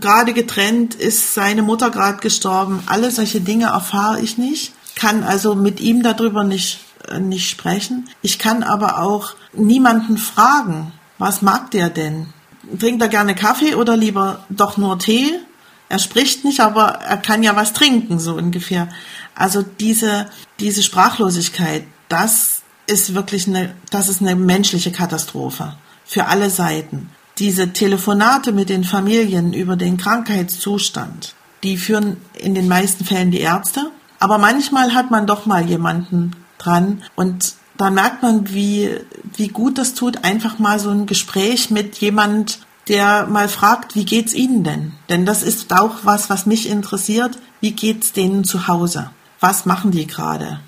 gerade 0.00 0.32
getrennt? 0.32 0.94
Ist 0.94 1.34
seine 1.34 1.62
Mutter 1.62 1.90
gerade 1.90 2.18
gestorben? 2.18 2.82
Alle 2.86 3.10
solche 3.10 3.40
Dinge 3.40 3.66
erfahre 3.66 4.20
ich 4.20 4.38
nicht, 4.38 4.72
kann 4.94 5.24
also 5.24 5.54
mit 5.54 5.80
ihm 5.80 6.02
darüber 6.02 6.44
nicht, 6.44 6.80
äh, 7.08 7.18
nicht 7.18 7.50
sprechen. 7.50 8.08
Ich 8.22 8.38
kann 8.38 8.62
aber 8.62 9.00
auch 9.00 9.34
niemanden 9.52 10.16
fragen, 10.16 10.92
was 11.18 11.42
mag 11.42 11.70
der 11.70 11.90
denn? 11.90 12.26
Trinkt 12.78 13.02
er 13.02 13.08
gerne 13.08 13.34
Kaffee 13.34 13.74
oder 13.74 13.96
lieber 13.96 14.44
doch 14.48 14.76
nur 14.76 14.98
Tee? 14.98 15.40
Er 15.90 15.98
spricht 15.98 16.44
nicht, 16.44 16.60
aber 16.60 17.00
er 17.00 17.16
kann 17.16 17.42
ja 17.42 17.56
was 17.56 17.72
trinken, 17.72 18.20
so 18.20 18.34
ungefähr. 18.34 18.88
Also 19.34 19.62
diese, 19.62 20.30
diese 20.60 20.84
Sprachlosigkeit, 20.84 21.84
das 22.08 22.62
ist 22.86 23.12
wirklich 23.12 23.48
eine, 23.48 23.74
das 23.90 24.08
ist 24.08 24.20
eine 24.20 24.36
menschliche 24.36 24.92
Katastrophe 24.92 25.74
für 26.04 26.26
alle 26.26 26.48
Seiten. 26.48 27.10
Diese 27.38 27.72
Telefonate 27.72 28.52
mit 28.52 28.68
den 28.68 28.84
Familien 28.84 29.52
über 29.52 29.74
den 29.74 29.96
Krankheitszustand, 29.96 31.34
die 31.64 31.76
führen 31.76 32.18
in 32.38 32.54
den 32.54 32.68
meisten 32.68 33.04
Fällen 33.04 33.32
die 33.32 33.40
Ärzte. 33.40 33.90
Aber 34.20 34.38
manchmal 34.38 34.94
hat 34.94 35.10
man 35.10 35.26
doch 35.26 35.44
mal 35.44 35.68
jemanden 35.68 36.36
dran 36.58 37.02
und 37.16 37.54
da 37.76 37.90
merkt 37.90 38.22
man, 38.22 38.52
wie, 38.54 38.94
wie 39.34 39.48
gut 39.48 39.76
das 39.76 39.94
tut, 39.94 40.22
einfach 40.22 40.60
mal 40.60 40.78
so 40.78 40.90
ein 40.90 41.06
Gespräch 41.06 41.70
mit 41.70 41.96
jemand, 41.96 42.60
der 42.90 43.28
mal 43.28 43.48
fragt, 43.48 43.94
wie 43.94 44.04
geht's 44.04 44.34
Ihnen 44.34 44.64
denn? 44.64 44.92
Denn 45.08 45.24
das 45.24 45.44
ist 45.44 45.72
auch 45.72 46.00
was, 46.02 46.28
was 46.28 46.44
mich 46.44 46.68
interessiert. 46.68 47.38
Wie 47.60 47.70
geht's 47.70 48.12
denen 48.12 48.42
zu 48.42 48.66
Hause? 48.66 49.10
Was 49.38 49.64
machen 49.64 49.92
die 49.92 50.08
gerade? 50.08 50.58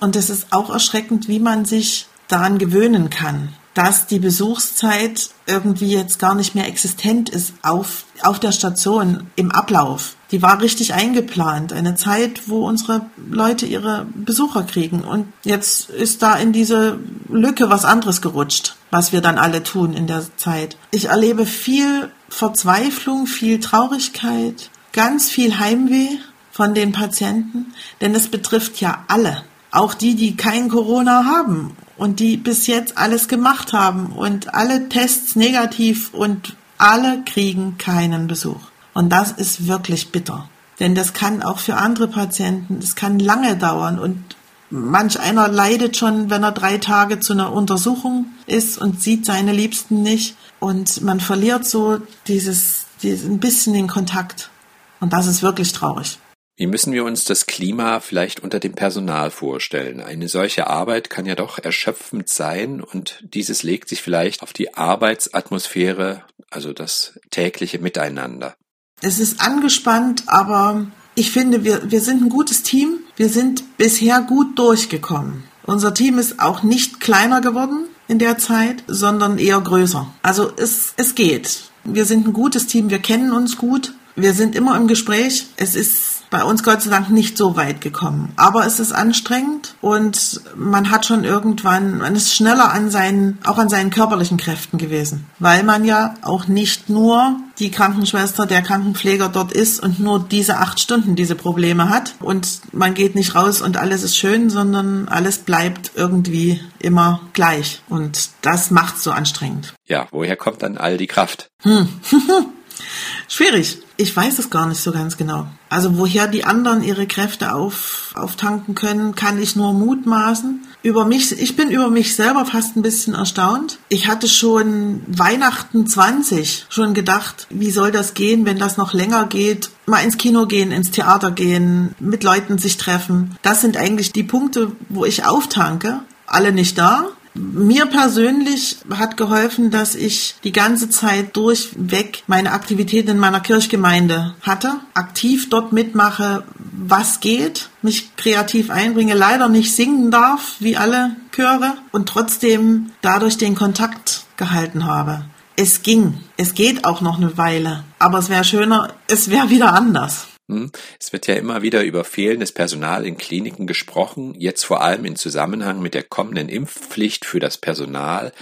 Und 0.00 0.16
es 0.16 0.28
ist 0.28 0.48
auch 0.52 0.70
erschreckend, 0.70 1.28
wie 1.28 1.38
man 1.38 1.64
sich 1.64 2.08
daran 2.26 2.58
gewöhnen 2.58 3.10
kann, 3.10 3.54
dass 3.74 4.08
die 4.08 4.18
Besuchszeit 4.18 5.30
irgendwie 5.46 5.92
jetzt 5.92 6.18
gar 6.18 6.34
nicht 6.34 6.56
mehr 6.56 6.66
existent 6.66 7.28
ist 7.28 7.54
auf, 7.62 8.06
auf 8.22 8.40
der 8.40 8.52
Station 8.52 9.30
im 9.36 9.52
Ablauf. 9.52 10.16
Die 10.30 10.42
war 10.42 10.60
richtig 10.60 10.92
eingeplant. 10.92 11.72
Eine 11.72 11.94
Zeit, 11.94 12.42
wo 12.48 12.66
unsere 12.66 13.06
Leute 13.16 13.66
ihre 13.66 14.06
Besucher 14.14 14.62
kriegen. 14.64 15.00
Und 15.00 15.32
jetzt 15.44 15.88
ist 15.88 16.22
da 16.22 16.36
in 16.36 16.52
diese 16.52 16.98
Lücke 17.28 17.70
was 17.70 17.84
anderes 17.84 18.20
gerutscht, 18.20 18.76
was 18.90 19.12
wir 19.12 19.20
dann 19.20 19.38
alle 19.38 19.62
tun 19.62 19.94
in 19.94 20.06
der 20.06 20.24
Zeit. 20.36 20.76
Ich 20.90 21.06
erlebe 21.06 21.46
viel 21.46 22.10
Verzweiflung, 22.28 23.26
viel 23.26 23.58
Traurigkeit, 23.60 24.70
ganz 24.92 25.30
viel 25.30 25.58
Heimweh 25.58 26.18
von 26.50 26.74
den 26.74 26.92
Patienten, 26.92 27.72
denn 28.00 28.14
es 28.14 28.28
betrifft 28.28 28.80
ja 28.80 29.04
alle. 29.08 29.44
Auch 29.70 29.94
die, 29.94 30.14
die 30.14 30.36
kein 30.36 30.68
Corona 30.68 31.24
haben 31.24 31.76
und 31.96 32.20
die 32.20 32.36
bis 32.36 32.66
jetzt 32.66 32.98
alles 32.98 33.28
gemacht 33.28 33.72
haben 33.72 34.12
und 34.12 34.54
alle 34.54 34.88
Tests 34.88 35.36
negativ 35.36 36.12
und 36.12 36.56
alle 36.78 37.22
kriegen 37.24 37.76
keinen 37.78 38.28
Besuch. 38.28 38.60
Und 38.98 39.10
das 39.10 39.30
ist 39.30 39.68
wirklich 39.68 40.10
bitter. 40.10 40.48
Denn 40.80 40.96
das 40.96 41.12
kann 41.12 41.44
auch 41.44 41.60
für 41.60 41.76
andere 41.76 42.08
Patienten, 42.08 42.80
das 42.80 42.96
kann 42.96 43.20
lange 43.20 43.56
dauern 43.56 43.96
und 43.96 44.34
manch 44.70 45.20
einer 45.20 45.46
leidet 45.46 45.96
schon, 45.96 46.30
wenn 46.30 46.42
er 46.42 46.50
drei 46.50 46.78
Tage 46.78 47.20
zu 47.20 47.32
einer 47.32 47.52
Untersuchung 47.52 48.26
ist 48.48 48.76
und 48.76 49.00
sieht 49.00 49.24
seine 49.24 49.52
Liebsten 49.52 50.02
nicht 50.02 50.34
und 50.58 51.00
man 51.02 51.20
verliert 51.20 51.64
so 51.64 51.98
dieses, 52.26 52.86
dieses 53.00 53.30
ein 53.30 53.38
bisschen 53.38 53.72
den 53.72 53.86
Kontakt. 53.86 54.50
Und 54.98 55.12
das 55.12 55.28
ist 55.28 55.44
wirklich 55.44 55.72
traurig. 55.72 56.18
Wie 56.56 56.66
müssen 56.66 56.92
wir 56.92 57.04
uns 57.04 57.22
das 57.22 57.46
Klima 57.46 58.00
vielleicht 58.00 58.40
unter 58.40 58.58
dem 58.58 58.72
Personal 58.72 59.30
vorstellen? 59.30 60.00
Eine 60.00 60.26
solche 60.26 60.66
Arbeit 60.66 61.08
kann 61.08 61.24
ja 61.24 61.36
doch 61.36 61.60
erschöpfend 61.60 62.28
sein 62.28 62.80
und 62.80 63.20
dieses 63.22 63.62
legt 63.62 63.88
sich 63.90 64.02
vielleicht 64.02 64.42
auf 64.42 64.52
die 64.52 64.74
Arbeitsatmosphäre, 64.74 66.24
also 66.50 66.72
das 66.72 67.20
tägliche 67.30 67.78
Miteinander. 67.78 68.56
Es 69.00 69.18
ist 69.18 69.40
angespannt, 69.40 70.24
aber 70.26 70.86
ich 71.14 71.30
finde, 71.30 71.64
wir, 71.64 71.90
wir 71.90 72.00
sind 72.00 72.22
ein 72.22 72.28
gutes 72.28 72.62
Team. 72.62 73.00
Wir 73.16 73.28
sind 73.28 73.76
bisher 73.76 74.20
gut 74.22 74.58
durchgekommen. 74.58 75.44
Unser 75.66 75.94
Team 75.94 76.18
ist 76.18 76.40
auch 76.40 76.62
nicht 76.62 77.00
kleiner 77.00 77.40
geworden 77.40 77.84
in 78.08 78.18
der 78.18 78.38
Zeit, 78.38 78.82
sondern 78.86 79.38
eher 79.38 79.60
größer. 79.60 80.06
Also 80.22 80.52
es, 80.56 80.94
es 80.96 81.14
geht. 81.14 81.70
Wir 81.84 82.04
sind 82.04 82.26
ein 82.26 82.32
gutes 82.32 82.66
Team, 82.66 82.90
wir 82.90 82.98
kennen 82.98 83.32
uns 83.32 83.56
gut, 83.56 83.94
wir 84.16 84.34
sind 84.34 84.54
immer 84.54 84.76
im 84.76 84.88
Gespräch. 84.88 85.46
Es 85.56 85.74
ist 85.74 86.17
bei 86.30 86.44
uns 86.44 86.62
Gott 86.62 86.82
sei 86.82 86.90
Dank 86.90 87.10
nicht 87.10 87.36
so 87.36 87.56
weit 87.56 87.80
gekommen. 87.80 88.32
Aber 88.36 88.66
es 88.66 88.80
ist 88.80 88.92
anstrengend 88.92 89.74
und 89.80 90.40
man 90.56 90.90
hat 90.90 91.06
schon 91.06 91.24
irgendwann, 91.24 91.98
man 91.98 92.14
ist 92.14 92.34
schneller 92.34 92.72
an 92.72 92.90
seinen, 92.90 93.38
auch 93.44 93.58
an 93.58 93.68
seinen 93.68 93.90
körperlichen 93.90 94.36
Kräften 94.38 94.78
gewesen. 94.78 95.26
Weil 95.38 95.62
man 95.62 95.84
ja 95.84 96.14
auch 96.22 96.46
nicht 96.46 96.88
nur 96.88 97.36
die 97.58 97.70
Krankenschwester, 97.70 98.46
der 98.46 98.62
Krankenpfleger 98.62 99.28
dort 99.28 99.52
ist 99.52 99.82
und 99.82 99.98
nur 99.98 100.20
diese 100.20 100.58
acht 100.58 100.80
Stunden 100.80 101.16
diese 101.16 101.34
Probleme 101.34 101.88
hat. 101.88 102.14
Und 102.20 102.60
man 102.72 102.94
geht 102.94 103.14
nicht 103.14 103.34
raus 103.34 103.60
und 103.60 103.76
alles 103.76 104.02
ist 104.02 104.16
schön, 104.16 104.50
sondern 104.50 105.08
alles 105.08 105.38
bleibt 105.38 105.92
irgendwie 105.94 106.60
immer 106.78 107.20
gleich. 107.32 107.82
Und 107.88 108.30
das 108.42 108.70
macht 108.70 109.00
so 109.00 109.10
anstrengend. 109.10 109.74
Ja, 109.86 110.06
woher 110.10 110.36
kommt 110.36 110.62
dann 110.62 110.76
all 110.76 110.96
die 110.96 111.06
Kraft? 111.06 111.50
Hm. 111.62 111.88
Schwierig. 113.28 113.78
Ich 113.96 114.16
weiß 114.16 114.38
es 114.38 114.50
gar 114.50 114.66
nicht 114.66 114.80
so 114.80 114.92
ganz 114.92 115.16
genau. 115.16 115.48
Also 115.70 115.98
woher 115.98 116.26
die 116.26 116.44
anderen 116.44 116.82
ihre 116.82 117.06
Kräfte 117.06 117.54
auf, 117.54 118.12
auftanken 118.14 118.74
können, 118.74 119.14
kann 119.14 119.40
ich 119.40 119.56
nur 119.56 119.72
mutmaßen. 119.72 120.64
Über 120.82 121.04
mich, 121.04 121.32
ich 121.32 121.56
bin 121.56 121.70
über 121.70 121.90
mich 121.90 122.14
selber 122.14 122.46
fast 122.46 122.76
ein 122.76 122.82
bisschen 122.82 123.14
erstaunt. 123.14 123.78
Ich 123.88 124.08
hatte 124.08 124.28
schon 124.28 125.02
Weihnachten 125.06 125.86
20 125.86 126.66
schon 126.68 126.94
gedacht, 126.94 127.46
wie 127.50 127.70
soll 127.70 127.90
das 127.90 128.14
gehen, 128.14 128.46
wenn 128.46 128.58
das 128.58 128.76
noch 128.76 128.94
länger 128.94 129.26
geht? 129.26 129.70
Mal 129.86 130.04
ins 130.04 130.16
Kino 130.16 130.46
gehen, 130.46 130.70
ins 130.70 130.90
Theater 130.90 131.30
gehen, 131.30 131.94
mit 131.98 132.22
Leuten 132.22 132.58
sich 132.58 132.76
treffen. 132.76 133.36
Das 133.42 133.60
sind 133.60 133.76
eigentlich 133.76 134.12
die 134.12 134.22
Punkte, 134.22 134.72
wo 134.88 135.04
ich 135.04 135.24
auftanke. 135.24 136.00
Alle 136.26 136.52
nicht 136.52 136.78
da, 136.78 137.06
mir 137.38 137.86
persönlich 137.86 138.78
hat 138.90 139.16
geholfen, 139.16 139.70
dass 139.70 139.94
ich 139.94 140.34
die 140.44 140.52
ganze 140.52 140.90
Zeit 140.90 141.36
durchweg 141.36 142.24
meine 142.26 142.52
Aktivitäten 142.52 143.10
in 143.10 143.18
meiner 143.18 143.40
Kirchgemeinde 143.40 144.34
hatte, 144.42 144.74
aktiv 144.94 145.48
dort 145.48 145.72
mitmache, 145.72 146.44
was 146.76 147.20
geht, 147.20 147.68
mich 147.82 148.16
kreativ 148.16 148.70
einbringe, 148.70 149.14
leider 149.14 149.48
nicht 149.48 149.74
singen 149.74 150.10
darf, 150.10 150.56
wie 150.58 150.76
alle 150.76 151.16
Chöre, 151.34 151.74
und 151.92 152.08
trotzdem 152.08 152.90
dadurch 153.00 153.36
den 153.38 153.54
Kontakt 153.54 154.24
gehalten 154.36 154.84
habe. 154.86 155.24
Es 155.56 155.82
ging. 155.82 156.20
Es 156.36 156.54
geht 156.54 156.84
auch 156.84 157.00
noch 157.00 157.16
eine 157.16 157.36
Weile. 157.36 157.84
Aber 157.98 158.18
es 158.18 158.28
wäre 158.28 158.44
schöner, 158.44 158.94
es 159.08 159.30
wäre 159.30 159.50
wieder 159.50 159.74
anders. 159.74 160.28
Hm? 160.48 160.72
Es 160.98 161.12
wird 161.12 161.26
ja 161.26 161.34
immer 161.34 161.62
wieder 161.62 161.84
über 161.84 162.04
fehlendes 162.04 162.52
Personal 162.52 163.06
in 163.06 163.18
Kliniken 163.18 163.66
gesprochen, 163.66 164.34
jetzt 164.38 164.64
vor 164.64 164.82
allem 164.82 165.04
in 165.04 165.16
Zusammenhang 165.16 165.80
mit 165.80 165.94
der 165.94 166.02
kommenden 166.02 166.48
Impfpflicht 166.48 167.24
für 167.24 167.38
das 167.38 167.58
Personal. 167.58 168.32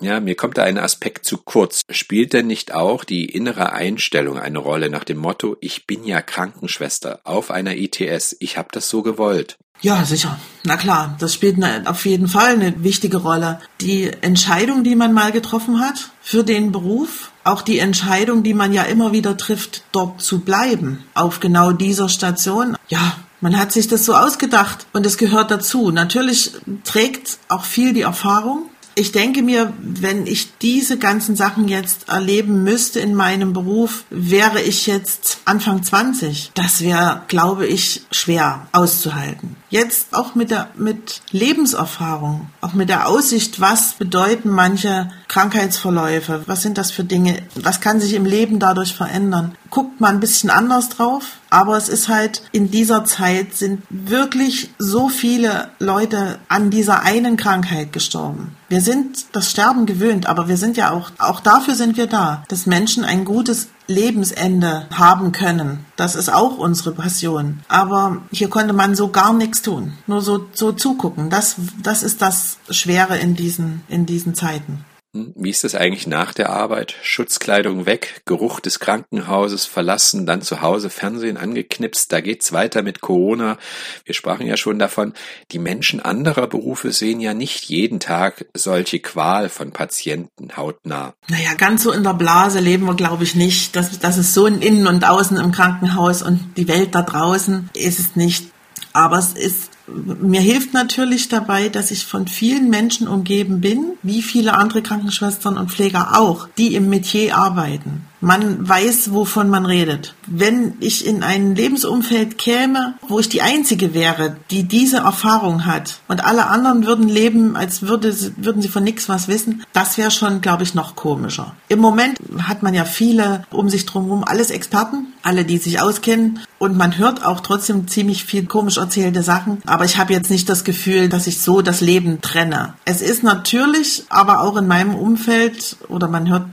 Ja, 0.00 0.20
mir 0.20 0.36
kommt 0.36 0.58
da 0.58 0.62
ein 0.62 0.78
Aspekt 0.78 1.24
zu 1.24 1.38
kurz. 1.38 1.82
Spielt 1.90 2.32
denn 2.32 2.46
nicht 2.46 2.72
auch 2.72 3.02
die 3.04 3.24
innere 3.26 3.72
Einstellung 3.72 4.38
eine 4.38 4.58
Rolle 4.58 4.90
nach 4.90 5.04
dem 5.04 5.18
Motto, 5.18 5.56
ich 5.60 5.86
bin 5.86 6.04
ja 6.04 6.22
Krankenschwester 6.22 7.20
auf 7.24 7.50
einer 7.50 7.76
ITS, 7.76 8.36
ich 8.38 8.58
habe 8.58 8.68
das 8.70 8.88
so 8.88 9.02
gewollt? 9.02 9.58
Ja, 9.80 10.04
sicher. 10.04 10.38
Na 10.64 10.76
klar, 10.76 11.16
das 11.18 11.34
spielt 11.34 11.58
auf 11.86 12.04
jeden 12.04 12.28
Fall 12.28 12.54
eine 12.54 12.82
wichtige 12.82 13.18
Rolle. 13.18 13.60
Die 13.80 14.10
Entscheidung, 14.22 14.82
die 14.82 14.96
man 14.96 15.12
mal 15.12 15.30
getroffen 15.30 15.80
hat 15.80 16.10
für 16.20 16.42
den 16.42 16.72
Beruf, 16.72 17.30
auch 17.44 17.62
die 17.62 17.78
Entscheidung, 17.78 18.42
die 18.42 18.54
man 18.54 18.72
ja 18.72 18.82
immer 18.82 19.12
wieder 19.12 19.36
trifft, 19.36 19.84
dort 19.92 20.20
zu 20.20 20.40
bleiben, 20.40 21.04
auf 21.14 21.40
genau 21.40 21.72
dieser 21.72 22.08
Station. 22.08 22.76
Ja, 22.88 23.16
man 23.40 23.56
hat 23.56 23.72
sich 23.72 23.86
das 23.86 24.04
so 24.04 24.14
ausgedacht 24.14 24.86
und 24.92 25.06
es 25.06 25.16
gehört 25.16 25.50
dazu. 25.50 25.92
Natürlich 25.92 26.52
trägt 26.82 27.38
auch 27.48 27.64
viel 27.64 27.92
die 27.92 28.02
Erfahrung, 28.02 28.68
ich 28.98 29.12
denke 29.12 29.42
mir, 29.42 29.72
wenn 29.78 30.26
ich 30.26 30.58
diese 30.58 30.98
ganzen 30.98 31.36
Sachen 31.36 31.68
jetzt 31.68 32.08
erleben 32.08 32.64
müsste 32.64 32.98
in 32.98 33.14
meinem 33.14 33.52
Beruf, 33.52 34.04
wäre 34.10 34.60
ich 34.60 34.88
jetzt 34.88 35.38
Anfang 35.44 35.84
20. 35.84 36.50
Das 36.54 36.80
wäre, 36.80 37.22
glaube 37.28 37.68
ich, 37.68 38.02
schwer 38.10 38.66
auszuhalten. 38.72 39.54
Jetzt 39.70 40.14
auch 40.14 40.34
mit 40.34 40.50
der, 40.50 40.70
mit 40.76 41.20
Lebenserfahrung, 41.30 42.48
auch 42.62 42.72
mit 42.72 42.88
der 42.88 43.06
Aussicht, 43.06 43.60
was 43.60 43.92
bedeuten 43.94 44.48
manche 44.50 45.10
Krankheitsverläufe? 45.28 46.42
Was 46.46 46.62
sind 46.62 46.78
das 46.78 46.90
für 46.90 47.04
Dinge? 47.04 47.42
Was 47.54 47.80
kann 47.80 48.00
sich 48.00 48.14
im 48.14 48.24
Leben 48.24 48.58
dadurch 48.58 48.94
verändern? 48.94 49.56
Guckt 49.70 50.00
man 50.00 50.16
ein 50.16 50.20
bisschen 50.20 50.48
anders 50.48 50.88
drauf? 50.88 51.24
Aber 51.50 51.76
es 51.76 51.90
ist 51.90 52.08
halt, 52.08 52.42
in 52.52 52.70
dieser 52.70 53.04
Zeit 53.04 53.54
sind 53.54 53.82
wirklich 53.90 54.70
so 54.78 55.08
viele 55.08 55.70
Leute 55.78 56.38
an 56.48 56.70
dieser 56.70 57.02
einen 57.02 57.36
Krankheit 57.36 57.92
gestorben. 57.92 58.56
Wir 58.70 58.80
sind 58.80 59.26
das 59.32 59.50
Sterben 59.50 59.84
gewöhnt, 59.84 60.26
aber 60.26 60.48
wir 60.48 60.56
sind 60.56 60.78
ja 60.78 60.90
auch, 60.90 61.10
auch 61.18 61.40
dafür 61.40 61.74
sind 61.74 61.96
wir 61.98 62.06
da, 62.06 62.42
dass 62.48 62.66
Menschen 62.66 63.04
ein 63.04 63.24
gutes 63.24 63.68
Lebensende 63.88 64.86
haben 64.94 65.32
können. 65.32 65.86
Das 65.96 66.14
ist 66.14 66.32
auch 66.32 66.58
unsere 66.58 66.92
Passion. 66.92 67.60
Aber 67.68 68.18
hier 68.30 68.48
konnte 68.48 68.74
man 68.74 68.94
so 68.94 69.08
gar 69.08 69.32
nichts 69.32 69.62
tun. 69.62 69.94
Nur 70.06 70.20
so, 70.20 70.46
so 70.52 70.72
zugucken. 70.72 71.30
Das, 71.30 71.56
das 71.82 72.02
ist 72.02 72.22
das 72.22 72.58
Schwere 72.70 73.18
in 73.18 73.34
diesen, 73.34 73.82
in 73.88 74.06
diesen 74.06 74.34
Zeiten. 74.34 74.84
Hm, 75.14 75.32
wie 75.36 75.48
ist 75.48 75.64
das 75.64 75.74
eigentlich 75.74 76.06
nach 76.06 76.34
der 76.34 76.50
Arbeit? 76.50 76.94
Schutzkleidung 77.02 77.86
weg, 77.86 78.20
Geruch 78.26 78.60
des 78.60 78.78
Krankenhauses 78.78 79.64
verlassen, 79.64 80.26
dann 80.26 80.42
zu 80.42 80.60
Hause 80.60 80.90
Fernsehen 80.90 81.38
angeknipst, 81.38 82.12
da 82.12 82.20
geht's 82.20 82.52
weiter 82.52 82.82
mit 82.82 83.00
Corona. 83.00 83.56
Wir 84.04 84.14
sprachen 84.14 84.46
ja 84.46 84.58
schon 84.58 84.78
davon, 84.78 85.14
die 85.50 85.58
Menschen 85.58 86.00
anderer 86.00 86.46
Berufe 86.46 86.92
sehen 86.92 87.20
ja 87.20 87.32
nicht 87.32 87.64
jeden 87.64 88.00
Tag 88.00 88.44
solche 88.52 88.98
Qual 88.98 89.48
von 89.48 89.72
Patienten 89.72 90.56
hautnah. 90.58 91.14
Naja, 91.28 91.54
ganz 91.54 91.84
so 91.84 91.92
in 91.92 92.02
der 92.02 92.14
Blase 92.14 92.60
leben 92.60 92.84
wir, 92.84 92.94
glaube 92.94 93.24
ich, 93.24 93.34
nicht. 93.34 93.76
Das, 93.76 93.98
das 93.98 94.18
ist 94.18 94.34
so 94.34 94.44
ein 94.44 94.60
Innen 94.60 94.86
und 94.86 95.08
Außen 95.08 95.38
im 95.38 95.52
Krankenhaus 95.52 96.22
und 96.22 96.52
die 96.58 96.68
Welt 96.68 96.94
da 96.94 97.00
draußen 97.00 97.70
ist 97.74 97.98
es 97.98 98.14
nicht. 98.14 98.48
Aber 98.92 99.18
es 99.18 99.32
ist 99.32 99.70
mir 99.88 100.40
hilft 100.40 100.74
natürlich 100.74 101.28
dabei, 101.28 101.68
dass 101.68 101.90
ich 101.90 102.04
von 102.04 102.26
vielen 102.28 102.70
Menschen 102.70 103.08
umgeben 103.08 103.60
bin, 103.60 103.92
wie 104.02 104.22
viele 104.22 104.54
andere 104.54 104.82
Krankenschwestern 104.82 105.56
und 105.56 105.70
Pfleger 105.70 106.18
auch, 106.18 106.48
die 106.58 106.74
im 106.74 106.88
Metier 106.88 107.36
arbeiten. 107.36 108.02
Man 108.20 108.68
weiß, 108.68 109.12
wovon 109.12 109.48
man 109.48 109.64
redet. 109.64 110.14
Wenn 110.26 110.74
ich 110.80 111.06
in 111.06 111.22
ein 111.22 111.54
Lebensumfeld 111.54 112.36
käme, 112.36 112.94
wo 113.06 113.20
ich 113.20 113.28
die 113.28 113.42
Einzige 113.42 113.94
wäre, 113.94 114.36
die 114.50 114.64
diese 114.64 114.98
Erfahrung 114.98 115.66
hat 115.66 116.00
und 116.08 116.24
alle 116.24 116.46
anderen 116.46 116.84
würden 116.84 117.08
leben, 117.08 117.54
als 117.54 117.82
würde, 117.82 118.12
würden 118.36 118.60
sie 118.60 118.68
von 118.68 118.82
nichts 118.82 119.08
was 119.08 119.28
wissen, 119.28 119.62
das 119.72 119.98
wäre 119.98 120.10
schon, 120.10 120.40
glaube 120.40 120.64
ich, 120.64 120.74
noch 120.74 120.96
komischer. 120.96 121.54
Im 121.68 121.78
Moment 121.78 122.18
hat 122.42 122.64
man 122.64 122.74
ja 122.74 122.84
viele 122.84 123.44
um 123.50 123.68
sich 123.68 123.86
drumherum, 123.86 124.24
alles 124.24 124.50
Experten, 124.50 125.12
alle, 125.22 125.44
die 125.44 125.58
sich 125.58 125.80
auskennen 125.80 126.40
und 126.58 126.76
man 126.76 126.98
hört 126.98 127.24
auch 127.24 127.40
trotzdem 127.40 127.86
ziemlich 127.86 128.24
viel 128.24 128.46
komisch 128.46 128.78
erzählte 128.78 129.22
Sachen. 129.22 129.62
Aber 129.64 129.77
ich 129.84 129.98
habe 129.98 130.12
jetzt 130.12 130.30
nicht 130.30 130.48
das 130.48 130.64
Gefühl, 130.64 131.08
dass 131.08 131.26
ich 131.26 131.40
so 131.40 131.62
das 131.62 131.80
Leben 131.80 132.20
trenne. 132.20 132.74
Es 132.84 133.02
ist 133.02 133.22
natürlich, 133.22 134.04
aber 134.08 134.40
auch 134.40 134.56
in 134.56 134.66
meinem 134.66 134.94
Umfeld 134.94 135.76
oder 135.88 136.08
man 136.08 136.28
hört 136.28 136.48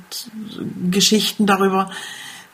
Geschichten 0.89 1.45
darüber, 1.45 1.89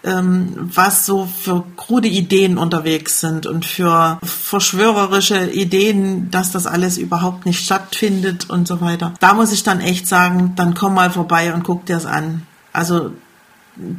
ähm, 0.03 0.55
was 0.73 1.05
so 1.05 1.25
für 1.25 1.63
krude 1.77 2.07
Ideen 2.07 2.57
unterwegs 2.57 3.19
sind 3.19 3.45
und 3.45 3.65
für 3.65 4.19
verschwörerische 4.23 5.51
Ideen, 5.51 6.31
dass 6.31 6.51
das 6.51 6.65
alles 6.65 6.97
überhaupt 6.97 7.45
nicht 7.45 7.63
stattfindet 7.63 8.49
und 8.49 8.67
so 8.67 8.81
weiter. 8.81 9.13
Da 9.19 9.33
muss 9.33 9.51
ich 9.51 9.63
dann 9.63 9.79
echt 9.79 10.07
sagen, 10.07 10.53
dann 10.55 10.73
komm 10.73 10.95
mal 10.95 11.11
vorbei 11.11 11.53
und 11.53 11.63
guck 11.63 11.85
dir 11.85 11.97
es 11.97 12.05
an. 12.05 12.47
Also 12.73 13.11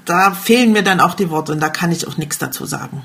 da 0.05 0.33
fehlen 0.33 0.73
mir 0.73 0.83
dann 0.83 1.01
auch 1.01 1.15
die 1.15 1.31
Worte 1.31 1.53
und 1.53 1.61
da 1.61 1.69
kann 1.69 1.93
ich 1.93 2.07
auch 2.07 2.17
nichts 2.17 2.39
dazu 2.39 2.67
sagen. 2.67 3.03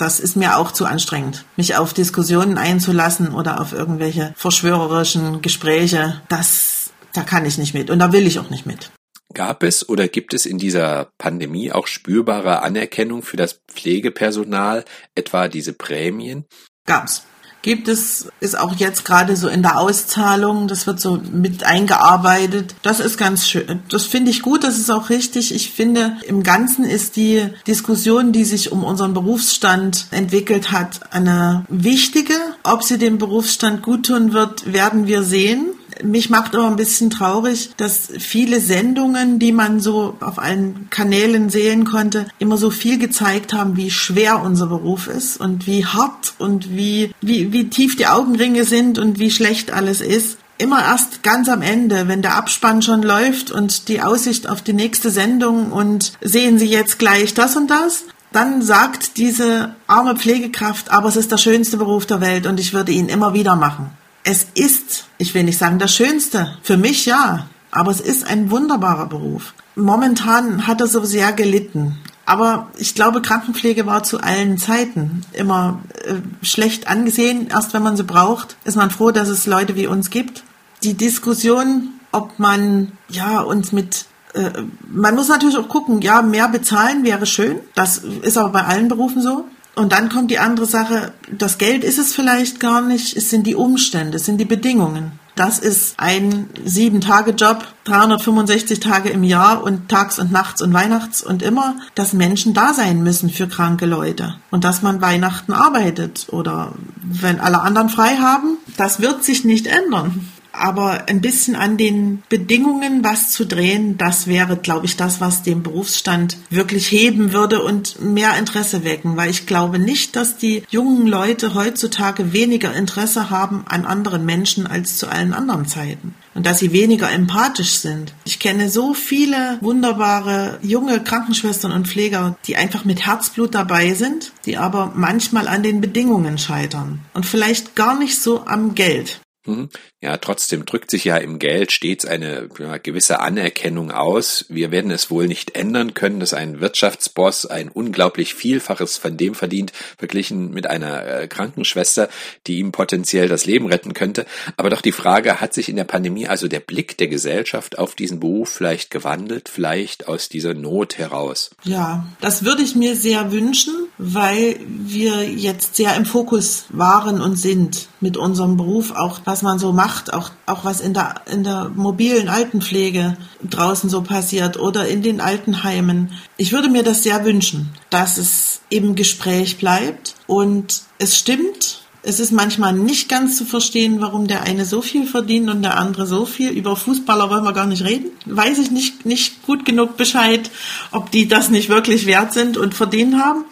Das 0.00 0.18
ist 0.18 0.34
mir 0.34 0.56
auch 0.56 0.72
zu 0.72 0.86
anstrengend, 0.86 1.44
mich 1.56 1.76
auf 1.76 1.92
Diskussionen 1.92 2.56
einzulassen 2.56 3.34
oder 3.34 3.60
auf 3.60 3.74
irgendwelche 3.74 4.32
verschwörerischen 4.34 5.42
Gespräche. 5.42 6.22
Das, 6.30 6.90
da 7.12 7.22
kann 7.22 7.44
ich 7.44 7.58
nicht 7.58 7.74
mit 7.74 7.90
und 7.90 7.98
da 7.98 8.10
will 8.10 8.26
ich 8.26 8.38
auch 8.38 8.48
nicht 8.48 8.64
mit. 8.64 8.90
Gab 9.34 9.62
es 9.62 9.86
oder 9.86 10.08
gibt 10.08 10.32
es 10.32 10.46
in 10.46 10.56
dieser 10.56 11.10
Pandemie 11.18 11.70
auch 11.70 11.86
spürbare 11.86 12.62
Anerkennung 12.62 13.22
für 13.22 13.36
das 13.36 13.60
Pflegepersonal, 13.68 14.86
etwa 15.14 15.48
diese 15.48 15.74
Prämien? 15.74 16.46
Gab's. 16.86 17.26
Gibt 17.62 17.88
es, 17.88 18.28
ist 18.40 18.58
auch 18.58 18.74
jetzt 18.76 19.04
gerade 19.04 19.36
so 19.36 19.48
in 19.48 19.62
der 19.62 19.78
Auszahlung, 19.78 20.66
das 20.66 20.86
wird 20.86 21.00
so 21.00 21.20
mit 21.30 21.64
eingearbeitet. 21.64 22.74
Das 22.82 23.00
ist 23.00 23.18
ganz 23.18 23.46
schön. 23.46 23.82
Das 23.90 24.06
finde 24.06 24.30
ich 24.30 24.40
gut, 24.40 24.64
das 24.64 24.78
ist 24.78 24.90
auch 24.90 25.10
richtig. 25.10 25.54
Ich 25.54 25.70
finde, 25.70 26.16
im 26.26 26.42
Ganzen 26.42 26.84
ist 26.84 27.16
die 27.16 27.48
Diskussion, 27.66 28.32
die 28.32 28.44
sich 28.44 28.72
um 28.72 28.82
unseren 28.82 29.12
Berufsstand 29.12 30.06
entwickelt 30.10 30.72
hat, 30.72 31.12
eine 31.12 31.66
wichtige. 31.68 32.34
Ob 32.62 32.82
sie 32.82 32.96
dem 32.96 33.18
Berufsstand 33.18 33.82
guttun 33.82 34.32
wird, 34.32 34.72
werden 34.72 35.06
wir 35.06 35.22
sehen. 35.22 35.66
Mich 36.02 36.30
macht 36.30 36.54
aber 36.54 36.66
ein 36.66 36.76
bisschen 36.76 37.10
traurig, 37.10 37.70
dass 37.76 38.08
viele 38.18 38.60
Sendungen, 38.60 39.38
die 39.38 39.52
man 39.52 39.80
so 39.80 40.16
auf 40.20 40.38
allen 40.38 40.88
Kanälen 40.90 41.50
sehen 41.50 41.84
konnte, 41.84 42.26
immer 42.38 42.56
so 42.56 42.70
viel 42.70 42.98
gezeigt 42.98 43.52
haben, 43.52 43.76
wie 43.76 43.90
schwer 43.90 44.42
unser 44.42 44.66
Beruf 44.66 45.06
ist 45.06 45.40
und 45.40 45.66
wie 45.66 45.84
hart 45.84 46.34
und 46.38 46.76
wie, 46.76 47.12
wie, 47.20 47.52
wie 47.52 47.68
tief 47.68 47.96
die 47.96 48.06
Augenringe 48.06 48.64
sind 48.64 48.98
und 48.98 49.18
wie 49.18 49.30
schlecht 49.30 49.72
alles 49.72 50.00
ist 50.00 50.38
immer 50.60 50.82
erst 50.84 51.22
ganz 51.22 51.48
am 51.48 51.62
Ende, 51.62 52.06
wenn 52.06 52.20
der 52.20 52.36
Abspann 52.36 52.82
schon 52.82 53.02
läuft 53.02 53.50
und 53.50 53.88
die 53.88 54.02
Aussicht 54.02 54.46
auf 54.46 54.60
die 54.60 54.74
nächste 54.74 55.10
Sendung 55.10 55.72
und 55.72 56.12
sehen 56.20 56.58
Sie 56.58 56.66
jetzt 56.66 56.98
gleich 56.98 57.32
das 57.32 57.56
und 57.56 57.70
das, 57.70 58.04
dann 58.32 58.62
sagt 58.62 59.16
diese 59.16 59.74
arme 59.86 60.16
Pflegekraft, 60.16 60.90
aber 60.90 61.08
es 61.08 61.16
ist 61.16 61.32
der 61.32 61.38
schönste 61.38 61.78
Beruf 61.78 62.06
der 62.06 62.20
Welt 62.20 62.46
und 62.46 62.60
ich 62.60 62.72
würde 62.72 62.92
ihn 62.92 63.08
immer 63.08 63.34
wieder 63.34 63.56
machen. 63.56 63.90
Es 64.24 64.46
ist, 64.54 65.06
ich 65.18 65.34
will 65.34 65.44
nicht 65.44 65.58
sagen 65.58 65.78
das 65.78 65.94
Schönste, 65.94 66.58
für 66.62 66.76
mich 66.76 67.06
ja, 67.06 67.48
aber 67.70 67.90
es 67.90 68.00
ist 68.00 68.26
ein 68.26 68.50
wunderbarer 68.50 69.06
Beruf. 69.06 69.54
Momentan 69.76 70.66
hat 70.66 70.80
er 70.80 70.86
so 70.86 71.04
sehr 71.04 71.32
gelitten. 71.32 71.98
Aber 72.26 72.68
ich 72.76 72.94
glaube, 72.94 73.22
Krankenpflege 73.22 73.86
war 73.86 74.02
zu 74.02 74.20
allen 74.20 74.58
Zeiten 74.58 75.24
immer 75.32 75.82
äh, 76.04 76.14
schlecht 76.44 76.86
angesehen. 76.86 77.48
Erst 77.48 77.74
wenn 77.74 77.82
man 77.82 77.96
sie 77.96 78.04
braucht, 78.04 78.56
ist 78.64 78.76
man 78.76 78.90
froh, 78.90 79.10
dass 79.10 79.28
es 79.28 79.46
Leute 79.46 79.74
wie 79.74 79.86
uns 79.86 80.10
gibt. 80.10 80.44
Die 80.84 80.94
Diskussion, 80.94 81.88
ob 82.12 82.38
man 82.38 82.92
ja 83.08 83.40
uns 83.40 83.72
mit 83.72 84.06
äh, 84.34 84.62
man 84.88 85.14
muss 85.14 85.28
natürlich 85.28 85.56
auch 85.56 85.68
gucken, 85.68 86.02
ja, 86.02 86.22
mehr 86.22 86.48
bezahlen 86.48 87.04
wäre 87.04 87.26
schön. 87.26 87.60
Das 87.74 87.98
ist 87.98 88.38
aber 88.38 88.50
bei 88.50 88.64
allen 88.64 88.88
Berufen 88.88 89.22
so. 89.22 89.46
Und 89.74 89.92
dann 89.92 90.08
kommt 90.08 90.30
die 90.30 90.38
andere 90.38 90.66
Sache, 90.66 91.12
das 91.30 91.58
Geld 91.58 91.84
ist 91.84 91.98
es 91.98 92.14
vielleicht 92.14 92.60
gar 92.60 92.80
nicht, 92.80 93.16
es 93.16 93.30
sind 93.30 93.46
die 93.46 93.54
Umstände, 93.54 94.16
es 94.16 94.26
sind 94.26 94.38
die 94.38 94.44
Bedingungen. 94.44 95.12
Das 95.36 95.58
ist 95.58 95.94
ein 95.96 96.50
Sieben-Tage-Job, 96.64 97.64
365 97.84 98.80
Tage 98.80 99.08
im 99.08 99.24
Jahr 99.24 99.62
und 99.62 99.88
tags 99.88 100.18
und 100.18 100.30
nachts 100.32 100.60
und 100.60 100.74
weihnachts 100.74 101.22
und 101.22 101.42
immer, 101.42 101.76
dass 101.94 102.12
Menschen 102.12 102.52
da 102.52 102.74
sein 102.74 103.02
müssen 103.02 103.30
für 103.30 103.48
kranke 103.48 103.86
Leute 103.86 104.34
und 104.50 104.64
dass 104.64 104.82
man 104.82 105.00
Weihnachten 105.00 105.52
arbeitet 105.52 106.26
oder 106.30 106.72
wenn 107.02 107.40
alle 107.40 107.60
anderen 107.60 107.88
frei 107.88 108.16
haben. 108.16 108.58
Das 108.76 109.00
wird 109.00 109.24
sich 109.24 109.44
nicht 109.44 109.66
ändern 109.66 110.28
aber 110.52 111.08
ein 111.08 111.20
bisschen 111.20 111.56
an 111.56 111.76
den 111.76 112.22
Bedingungen 112.28 113.04
was 113.04 113.30
zu 113.30 113.46
drehen, 113.46 113.96
das 113.96 114.26
wäre, 114.26 114.56
glaube 114.56 114.86
ich, 114.86 114.96
das, 114.96 115.20
was 115.20 115.42
den 115.42 115.62
Berufsstand 115.62 116.36
wirklich 116.50 116.90
heben 116.90 117.32
würde 117.32 117.62
und 117.62 118.00
mehr 118.00 118.36
Interesse 118.38 118.84
wecken, 118.84 119.16
weil 119.16 119.30
ich 119.30 119.46
glaube 119.46 119.78
nicht, 119.78 120.16
dass 120.16 120.36
die 120.36 120.62
jungen 120.70 121.06
Leute 121.06 121.54
heutzutage 121.54 122.32
weniger 122.32 122.74
Interesse 122.74 123.30
haben 123.30 123.64
an 123.68 123.84
anderen 123.84 124.24
Menschen 124.24 124.66
als 124.66 124.96
zu 124.96 125.08
allen 125.08 125.32
anderen 125.32 125.66
Zeiten 125.66 126.14
und 126.34 126.46
dass 126.46 126.58
sie 126.58 126.72
weniger 126.72 127.10
empathisch 127.10 127.78
sind. 127.78 128.14
Ich 128.24 128.38
kenne 128.38 128.70
so 128.70 128.94
viele 128.94 129.58
wunderbare 129.60 130.58
junge 130.62 131.00
Krankenschwestern 131.00 131.72
und 131.72 131.88
Pfleger, 131.88 132.36
die 132.46 132.56
einfach 132.56 132.84
mit 132.84 133.06
Herzblut 133.06 133.54
dabei 133.54 133.94
sind, 133.94 134.32
die 134.46 134.56
aber 134.56 134.92
manchmal 134.94 135.48
an 135.48 135.62
den 135.62 135.80
Bedingungen 135.80 136.38
scheitern 136.38 137.00
und 137.14 137.26
vielleicht 137.26 137.76
gar 137.76 137.98
nicht 137.98 138.20
so 138.20 138.46
am 138.46 138.74
Geld. 138.74 139.20
Mhm. 139.46 139.70
Ja, 140.02 140.16
trotzdem 140.18 140.66
drückt 140.66 140.90
sich 140.90 141.04
ja 141.04 141.16
im 141.16 141.38
Geld 141.38 141.72
stets 141.72 142.04
eine 142.04 142.48
ja, 142.58 142.76
gewisse 142.78 143.20
Anerkennung 143.20 143.90
aus. 143.90 144.44
Wir 144.48 144.70
werden 144.70 144.90
es 144.90 145.10
wohl 145.10 145.28
nicht 145.28 145.56
ändern 145.56 145.94
können, 145.94 146.20
dass 146.20 146.34
ein 146.34 146.60
Wirtschaftsboss 146.60 147.46
ein 147.46 147.68
unglaublich 147.68 148.34
Vielfaches 148.34 148.98
von 148.98 149.16
dem 149.16 149.34
verdient, 149.34 149.72
verglichen 149.98 150.50
mit 150.50 150.66
einer 150.66 151.06
äh, 151.06 151.26
Krankenschwester, 151.26 152.08
die 152.46 152.58
ihm 152.58 152.72
potenziell 152.72 153.28
das 153.28 153.46
Leben 153.46 153.66
retten 153.66 153.94
könnte. 153.94 154.26
Aber 154.56 154.70
doch 154.70 154.82
die 154.82 154.92
Frage, 154.92 155.40
hat 155.40 155.54
sich 155.54 155.68
in 155.68 155.76
der 155.76 155.84
Pandemie 155.84 156.26
also 156.26 156.48
der 156.48 156.60
Blick 156.60 156.98
der 156.98 157.08
Gesellschaft 157.08 157.78
auf 157.78 157.94
diesen 157.94 158.20
Beruf 158.20 158.50
vielleicht 158.50 158.90
gewandelt, 158.90 159.48
vielleicht 159.48 160.08
aus 160.08 160.28
dieser 160.28 160.54
Not 160.54 160.98
heraus? 160.98 161.50
Ja, 161.64 162.06
das 162.20 162.44
würde 162.44 162.62
ich 162.62 162.76
mir 162.76 162.94
sehr 162.94 163.32
wünschen, 163.32 163.74
weil 163.96 164.56
wir 164.66 165.24
jetzt 165.24 165.76
sehr 165.76 165.96
im 165.96 166.04
Fokus 166.04 166.66
waren 166.70 167.20
und 167.20 167.36
sind 167.36 167.89
mit 168.00 168.16
unserem 168.16 168.56
Beruf, 168.56 168.92
auch 168.92 169.20
was 169.24 169.42
man 169.42 169.58
so 169.58 169.72
macht 169.72 170.12
auch, 170.12 170.30
auch 170.46 170.64
was 170.64 170.80
in 170.80 170.94
der, 170.94 171.22
in 171.30 171.44
der 171.44 171.70
mobilen 171.74 172.28
Altenpflege 172.28 173.16
draußen 173.48 173.90
so 173.90 174.02
passiert 174.02 174.58
oder 174.58 174.88
in 174.88 175.02
den 175.02 175.20
Altenheimen. 175.20 176.12
Ich 176.36 176.52
würde 176.52 176.68
mir 176.68 176.82
das 176.82 177.02
sehr 177.02 177.24
wünschen, 177.24 177.70
dass 177.90 178.16
es 178.16 178.62
im 178.70 178.94
Gespräch 178.94 179.58
bleibt 179.58 180.14
und 180.26 180.82
es 180.98 181.18
stimmt, 181.18 181.80
es 182.02 182.18
ist 182.18 182.32
manchmal 182.32 182.72
nicht 182.72 183.10
ganz 183.10 183.36
zu 183.36 183.44
verstehen, 183.44 184.00
warum 184.00 184.26
der 184.26 184.42
eine 184.44 184.64
so 184.64 184.80
viel 184.80 185.06
verdient 185.06 185.50
und 185.50 185.62
der 185.62 185.76
andere 185.76 186.06
so 186.06 186.24
viel. 186.24 186.50
Über 186.50 186.74
Fußballer 186.74 187.28
wollen 187.28 187.44
wir 187.44 187.52
gar 187.52 187.66
nicht 187.66 187.84
reden. 187.84 188.10
Weiß 188.24 188.58
ich 188.58 188.70
nicht, 188.70 189.04
nicht 189.04 189.42
gut 189.42 189.66
genug 189.66 189.98
Bescheid, 189.98 190.50
ob 190.92 191.10
die 191.10 191.28
das 191.28 191.50
nicht 191.50 191.68
wirklich 191.68 192.06
wert 192.06 192.32
sind 192.32 192.56
und 192.56 192.74
verdient 192.74 193.16
haben. 193.16 193.44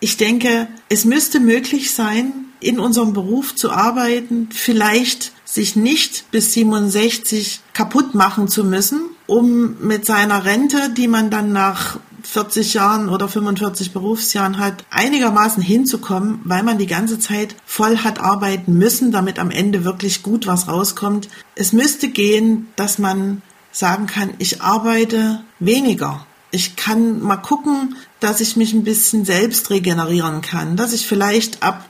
Ich 0.00 0.16
denke, 0.16 0.66
es 0.88 1.04
müsste 1.04 1.38
möglich 1.38 1.94
sein, 1.94 2.32
in 2.62 2.78
unserem 2.78 3.12
Beruf 3.12 3.54
zu 3.54 3.70
arbeiten, 3.70 4.48
vielleicht 4.52 5.32
sich 5.44 5.76
nicht 5.76 6.30
bis 6.30 6.52
67 6.54 7.60
kaputt 7.72 8.14
machen 8.14 8.48
zu 8.48 8.64
müssen, 8.64 9.02
um 9.26 9.76
mit 9.80 10.06
seiner 10.06 10.44
Rente, 10.44 10.90
die 10.90 11.08
man 11.08 11.30
dann 11.30 11.52
nach 11.52 11.98
40 12.22 12.74
Jahren 12.74 13.08
oder 13.08 13.28
45 13.28 13.92
Berufsjahren 13.92 14.58
hat, 14.58 14.84
einigermaßen 14.90 15.62
hinzukommen, 15.62 16.40
weil 16.44 16.62
man 16.62 16.78
die 16.78 16.86
ganze 16.86 17.18
Zeit 17.18 17.54
voll 17.64 17.98
hat 17.98 18.20
arbeiten 18.20 18.74
müssen, 18.74 19.12
damit 19.12 19.38
am 19.38 19.50
Ende 19.50 19.84
wirklich 19.84 20.22
gut 20.22 20.46
was 20.46 20.68
rauskommt. 20.68 21.28
Es 21.54 21.72
müsste 21.72 22.08
gehen, 22.08 22.68
dass 22.76 22.98
man 22.98 23.42
sagen 23.72 24.06
kann, 24.06 24.34
ich 24.38 24.62
arbeite 24.62 25.42
weniger. 25.58 26.26
Ich 26.50 26.76
kann 26.76 27.20
mal 27.20 27.38
gucken, 27.38 27.96
dass 28.20 28.40
ich 28.40 28.56
mich 28.56 28.74
ein 28.74 28.84
bisschen 28.84 29.24
selbst 29.24 29.70
regenerieren 29.70 30.42
kann, 30.42 30.76
dass 30.76 30.92
ich 30.92 31.06
vielleicht 31.06 31.62
ab 31.62 31.84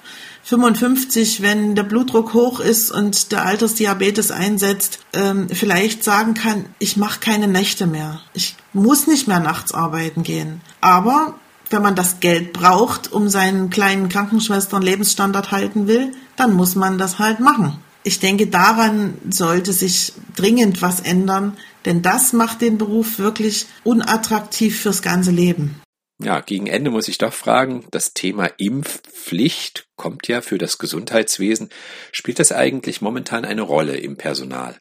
55, 0.45 1.41
wenn 1.41 1.75
der 1.75 1.85
Blutdruck 1.85 2.35
hoch 2.35 2.61
ist 2.61 2.91
und 2.91 3.31
der 3.33 3.45
Altersdiabetes 3.45 4.31
einsetzt, 4.31 4.99
ähm, 5.13 5.49
vielleicht 5.49 6.03
sagen 6.03 6.35
kann, 6.35 6.65
ich 6.79 6.97
mache 6.97 7.21
keine 7.21 7.47
Nächte 7.47 7.87
mehr. 7.87 8.21
Ich 8.35 8.57
muss 8.73 9.07
nicht 9.07 9.29
mehr 9.29 9.41
nachts 9.41 9.73
arbeiten 9.73 10.25
gehen. 10.25 10.61
Aber 10.81 11.35
wenn 11.71 11.83
man 11.83 11.95
das 11.95 12.21
Geld 12.21 12.53
braucht, 12.53 13.13
um 13.13 13.29
seinen 13.29 13.71
kleinen 13.71 14.09
Krankenschwestern 14.09 14.83
Lebensstandard 14.83 15.53
halten 15.53 15.87
will, 15.87 16.13
dann 16.37 16.55
muss 16.55 16.75
man 16.75 16.99
das 16.99 17.19
halt 17.19 17.41
machen. 17.41 17.79
ich 18.05 18.19
denke, 18.19 18.49
daran 18.49 19.15
sollte 19.31 19.73
sich 19.73 20.13
dringend 20.35 20.83
was 20.83 20.99
ändern, 20.99 21.57
denn 21.85 22.03
das 22.03 22.33
macht 22.33 22.61
den 22.61 22.77
Beruf 22.77 23.19
wirklich 23.19 23.67
unattraktiv 23.85 24.81
fürs 24.81 25.03
ganze 25.03 25.31
Leben. 25.31 25.81
Ja, 26.23 26.41
gegen 26.41 26.69
Ende 26.69 26.91
muss 26.91 27.09
ich 27.09 27.19
doch 27.19 27.33
fragen, 27.33 27.85
das 27.91 28.15
Thema 28.15 28.47
Impfpflicht 28.57 29.87
kommt 29.97 30.29
ja 30.29 30.41
für 30.41 30.57
das 30.57 30.79
Gesundheitswesen. 30.79 31.71
Spielt 32.13 32.39
das 32.39 32.53
eigentlich 32.53 33.01
momentan 33.01 33.45
eine 33.45 33.63
Rolle 33.63 33.97
im 33.97 34.17
Personal? 34.17 34.77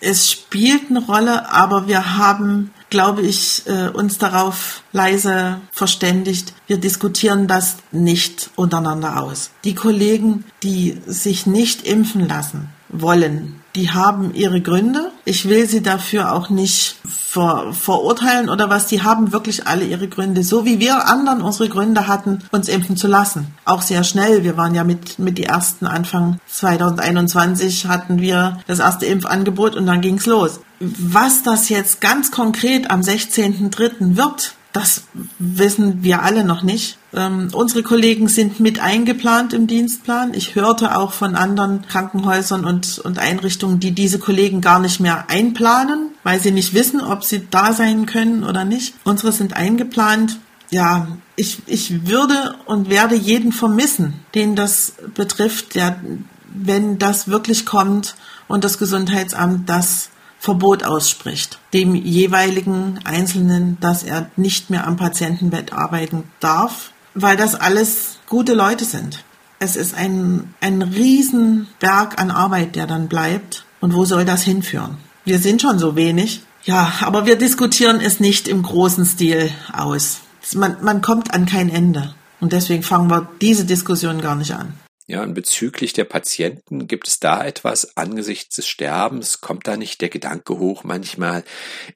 Es 0.00 0.30
spielt 0.30 0.90
eine 0.90 1.04
Rolle, 1.04 1.50
aber 1.50 1.86
wir 1.86 2.16
haben, 2.16 2.72
glaube 2.90 3.22
ich, 3.22 3.62
äh, 3.66 3.88
uns 3.88 4.18
darauf 4.18 4.82
leise 4.92 5.60
verständigt. 5.72 6.52
Wir 6.66 6.78
diskutieren 6.78 7.46
das 7.46 7.76
nicht 7.92 8.50
untereinander 8.56 9.22
aus. 9.22 9.50
Die 9.64 9.74
Kollegen, 9.74 10.44
die 10.62 11.00
sich 11.06 11.46
nicht 11.46 11.86
impfen 11.86 12.28
lassen 12.28 12.68
wollen, 12.88 13.62
die 13.74 13.90
haben 13.90 14.34
ihre 14.34 14.60
Gründe. 14.60 15.12
Ich 15.28 15.48
will 15.48 15.68
sie 15.68 15.82
dafür 15.82 16.32
auch 16.32 16.50
nicht 16.50 16.98
ver 17.04 17.72
verurteilen 17.72 18.48
oder 18.48 18.70
was. 18.70 18.86
Die 18.86 19.02
haben 19.02 19.32
wirklich 19.32 19.66
alle 19.66 19.84
ihre 19.84 20.06
Gründe. 20.06 20.44
So 20.44 20.64
wie 20.64 20.78
wir 20.78 21.08
anderen 21.08 21.42
unsere 21.42 21.68
Gründe 21.68 22.06
hatten, 22.06 22.44
uns 22.52 22.68
impfen 22.68 22.96
zu 22.96 23.08
lassen. 23.08 23.52
Auch 23.64 23.82
sehr 23.82 24.04
schnell. 24.04 24.44
Wir 24.44 24.56
waren 24.56 24.76
ja 24.76 24.84
mit, 24.84 25.18
mit 25.18 25.36
die 25.36 25.42
ersten 25.42 25.88
Anfang 25.88 26.38
2021 26.46 27.86
hatten 27.86 28.20
wir 28.20 28.60
das 28.68 28.78
erste 28.78 29.06
Impfangebot 29.06 29.74
und 29.74 29.86
dann 29.86 30.00
ging's 30.00 30.26
los. 30.26 30.60
Was 30.78 31.42
das 31.42 31.70
jetzt 31.70 32.00
ganz 32.00 32.30
konkret 32.30 32.88
am 32.92 33.00
16.03. 33.00 34.16
wird, 34.16 34.54
das 34.72 35.04
wissen 35.38 36.02
wir 36.02 36.22
alle 36.22 36.44
noch 36.44 36.62
nicht. 36.62 36.98
Ähm, 37.14 37.48
unsere 37.52 37.82
Kollegen 37.82 38.28
sind 38.28 38.60
mit 38.60 38.78
eingeplant 38.78 39.54
im 39.54 39.66
Dienstplan. 39.66 40.34
Ich 40.34 40.54
hörte 40.54 40.96
auch 40.98 41.12
von 41.12 41.34
anderen 41.34 41.86
Krankenhäusern 41.86 42.64
und, 42.64 42.98
und 42.98 43.18
Einrichtungen, 43.18 43.80
die 43.80 43.92
diese 43.92 44.18
Kollegen 44.18 44.60
gar 44.60 44.78
nicht 44.78 45.00
mehr 45.00 45.30
einplanen, 45.30 46.10
weil 46.24 46.40
sie 46.40 46.50
nicht 46.50 46.74
wissen, 46.74 47.00
ob 47.00 47.24
sie 47.24 47.46
da 47.50 47.72
sein 47.72 48.04
können 48.04 48.44
oder 48.44 48.64
nicht. 48.64 48.94
Unsere 49.04 49.32
sind 49.32 49.56
eingeplant. 49.56 50.38
Ja, 50.70 51.08
ich, 51.36 51.62
ich 51.66 52.06
würde 52.06 52.56
und 52.66 52.90
werde 52.90 53.14
jeden 53.14 53.52
vermissen, 53.52 54.14
den 54.34 54.56
das 54.56 54.94
betrifft, 55.14 55.74
der, 55.74 56.00
wenn 56.48 56.98
das 56.98 57.28
wirklich 57.28 57.64
kommt 57.64 58.14
und 58.48 58.64
das 58.64 58.78
Gesundheitsamt 58.78 59.68
das 59.68 60.10
Verbot 60.38 60.84
ausspricht, 60.84 61.58
dem 61.72 61.94
jeweiligen 61.94 63.00
Einzelnen, 63.04 63.78
dass 63.80 64.02
er 64.02 64.30
nicht 64.36 64.70
mehr 64.70 64.86
am 64.86 64.96
Patientenbett 64.96 65.72
arbeiten 65.72 66.24
darf, 66.40 66.92
weil 67.14 67.36
das 67.36 67.54
alles 67.54 68.18
gute 68.28 68.54
Leute 68.54 68.84
sind. 68.84 69.24
Es 69.58 69.76
ist 69.76 69.94
ein, 69.94 70.54
ein 70.60 70.82
Riesenberg 70.82 72.20
an 72.20 72.30
Arbeit, 72.30 72.76
der 72.76 72.86
dann 72.86 73.08
bleibt. 73.08 73.64
Und 73.80 73.94
wo 73.94 74.04
soll 74.04 74.24
das 74.24 74.42
hinführen? 74.42 74.98
Wir 75.24 75.38
sind 75.38 75.62
schon 75.62 75.78
so 75.78 75.96
wenig. 75.96 76.42
Ja, 76.64 76.92
aber 77.00 77.26
wir 77.26 77.36
diskutieren 77.36 78.00
es 78.00 78.20
nicht 78.20 78.48
im 78.48 78.62
großen 78.62 79.06
Stil 79.06 79.50
aus. 79.72 80.18
Man, 80.54 80.76
man 80.82 81.00
kommt 81.00 81.32
an 81.32 81.46
kein 81.46 81.70
Ende. 81.70 82.14
Und 82.40 82.52
deswegen 82.52 82.82
fangen 82.82 83.10
wir 83.10 83.28
diese 83.40 83.64
Diskussion 83.64 84.20
gar 84.20 84.34
nicht 84.34 84.52
an. 84.52 84.74
Ja, 85.08 85.22
und 85.22 85.34
bezüglich 85.34 85.92
der 85.92 86.04
Patienten, 86.04 86.88
gibt 86.88 87.06
es 87.06 87.20
da 87.20 87.44
etwas 87.44 87.96
angesichts 87.96 88.56
des 88.56 88.66
Sterbens? 88.66 89.40
Kommt 89.40 89.68
da 89.68 89.76
nicht 89.76 90.00
der 90.00 90.08
Gedanke 90.08 90.58
hoch 90.58 90.82
manchmal, 90.82 91.44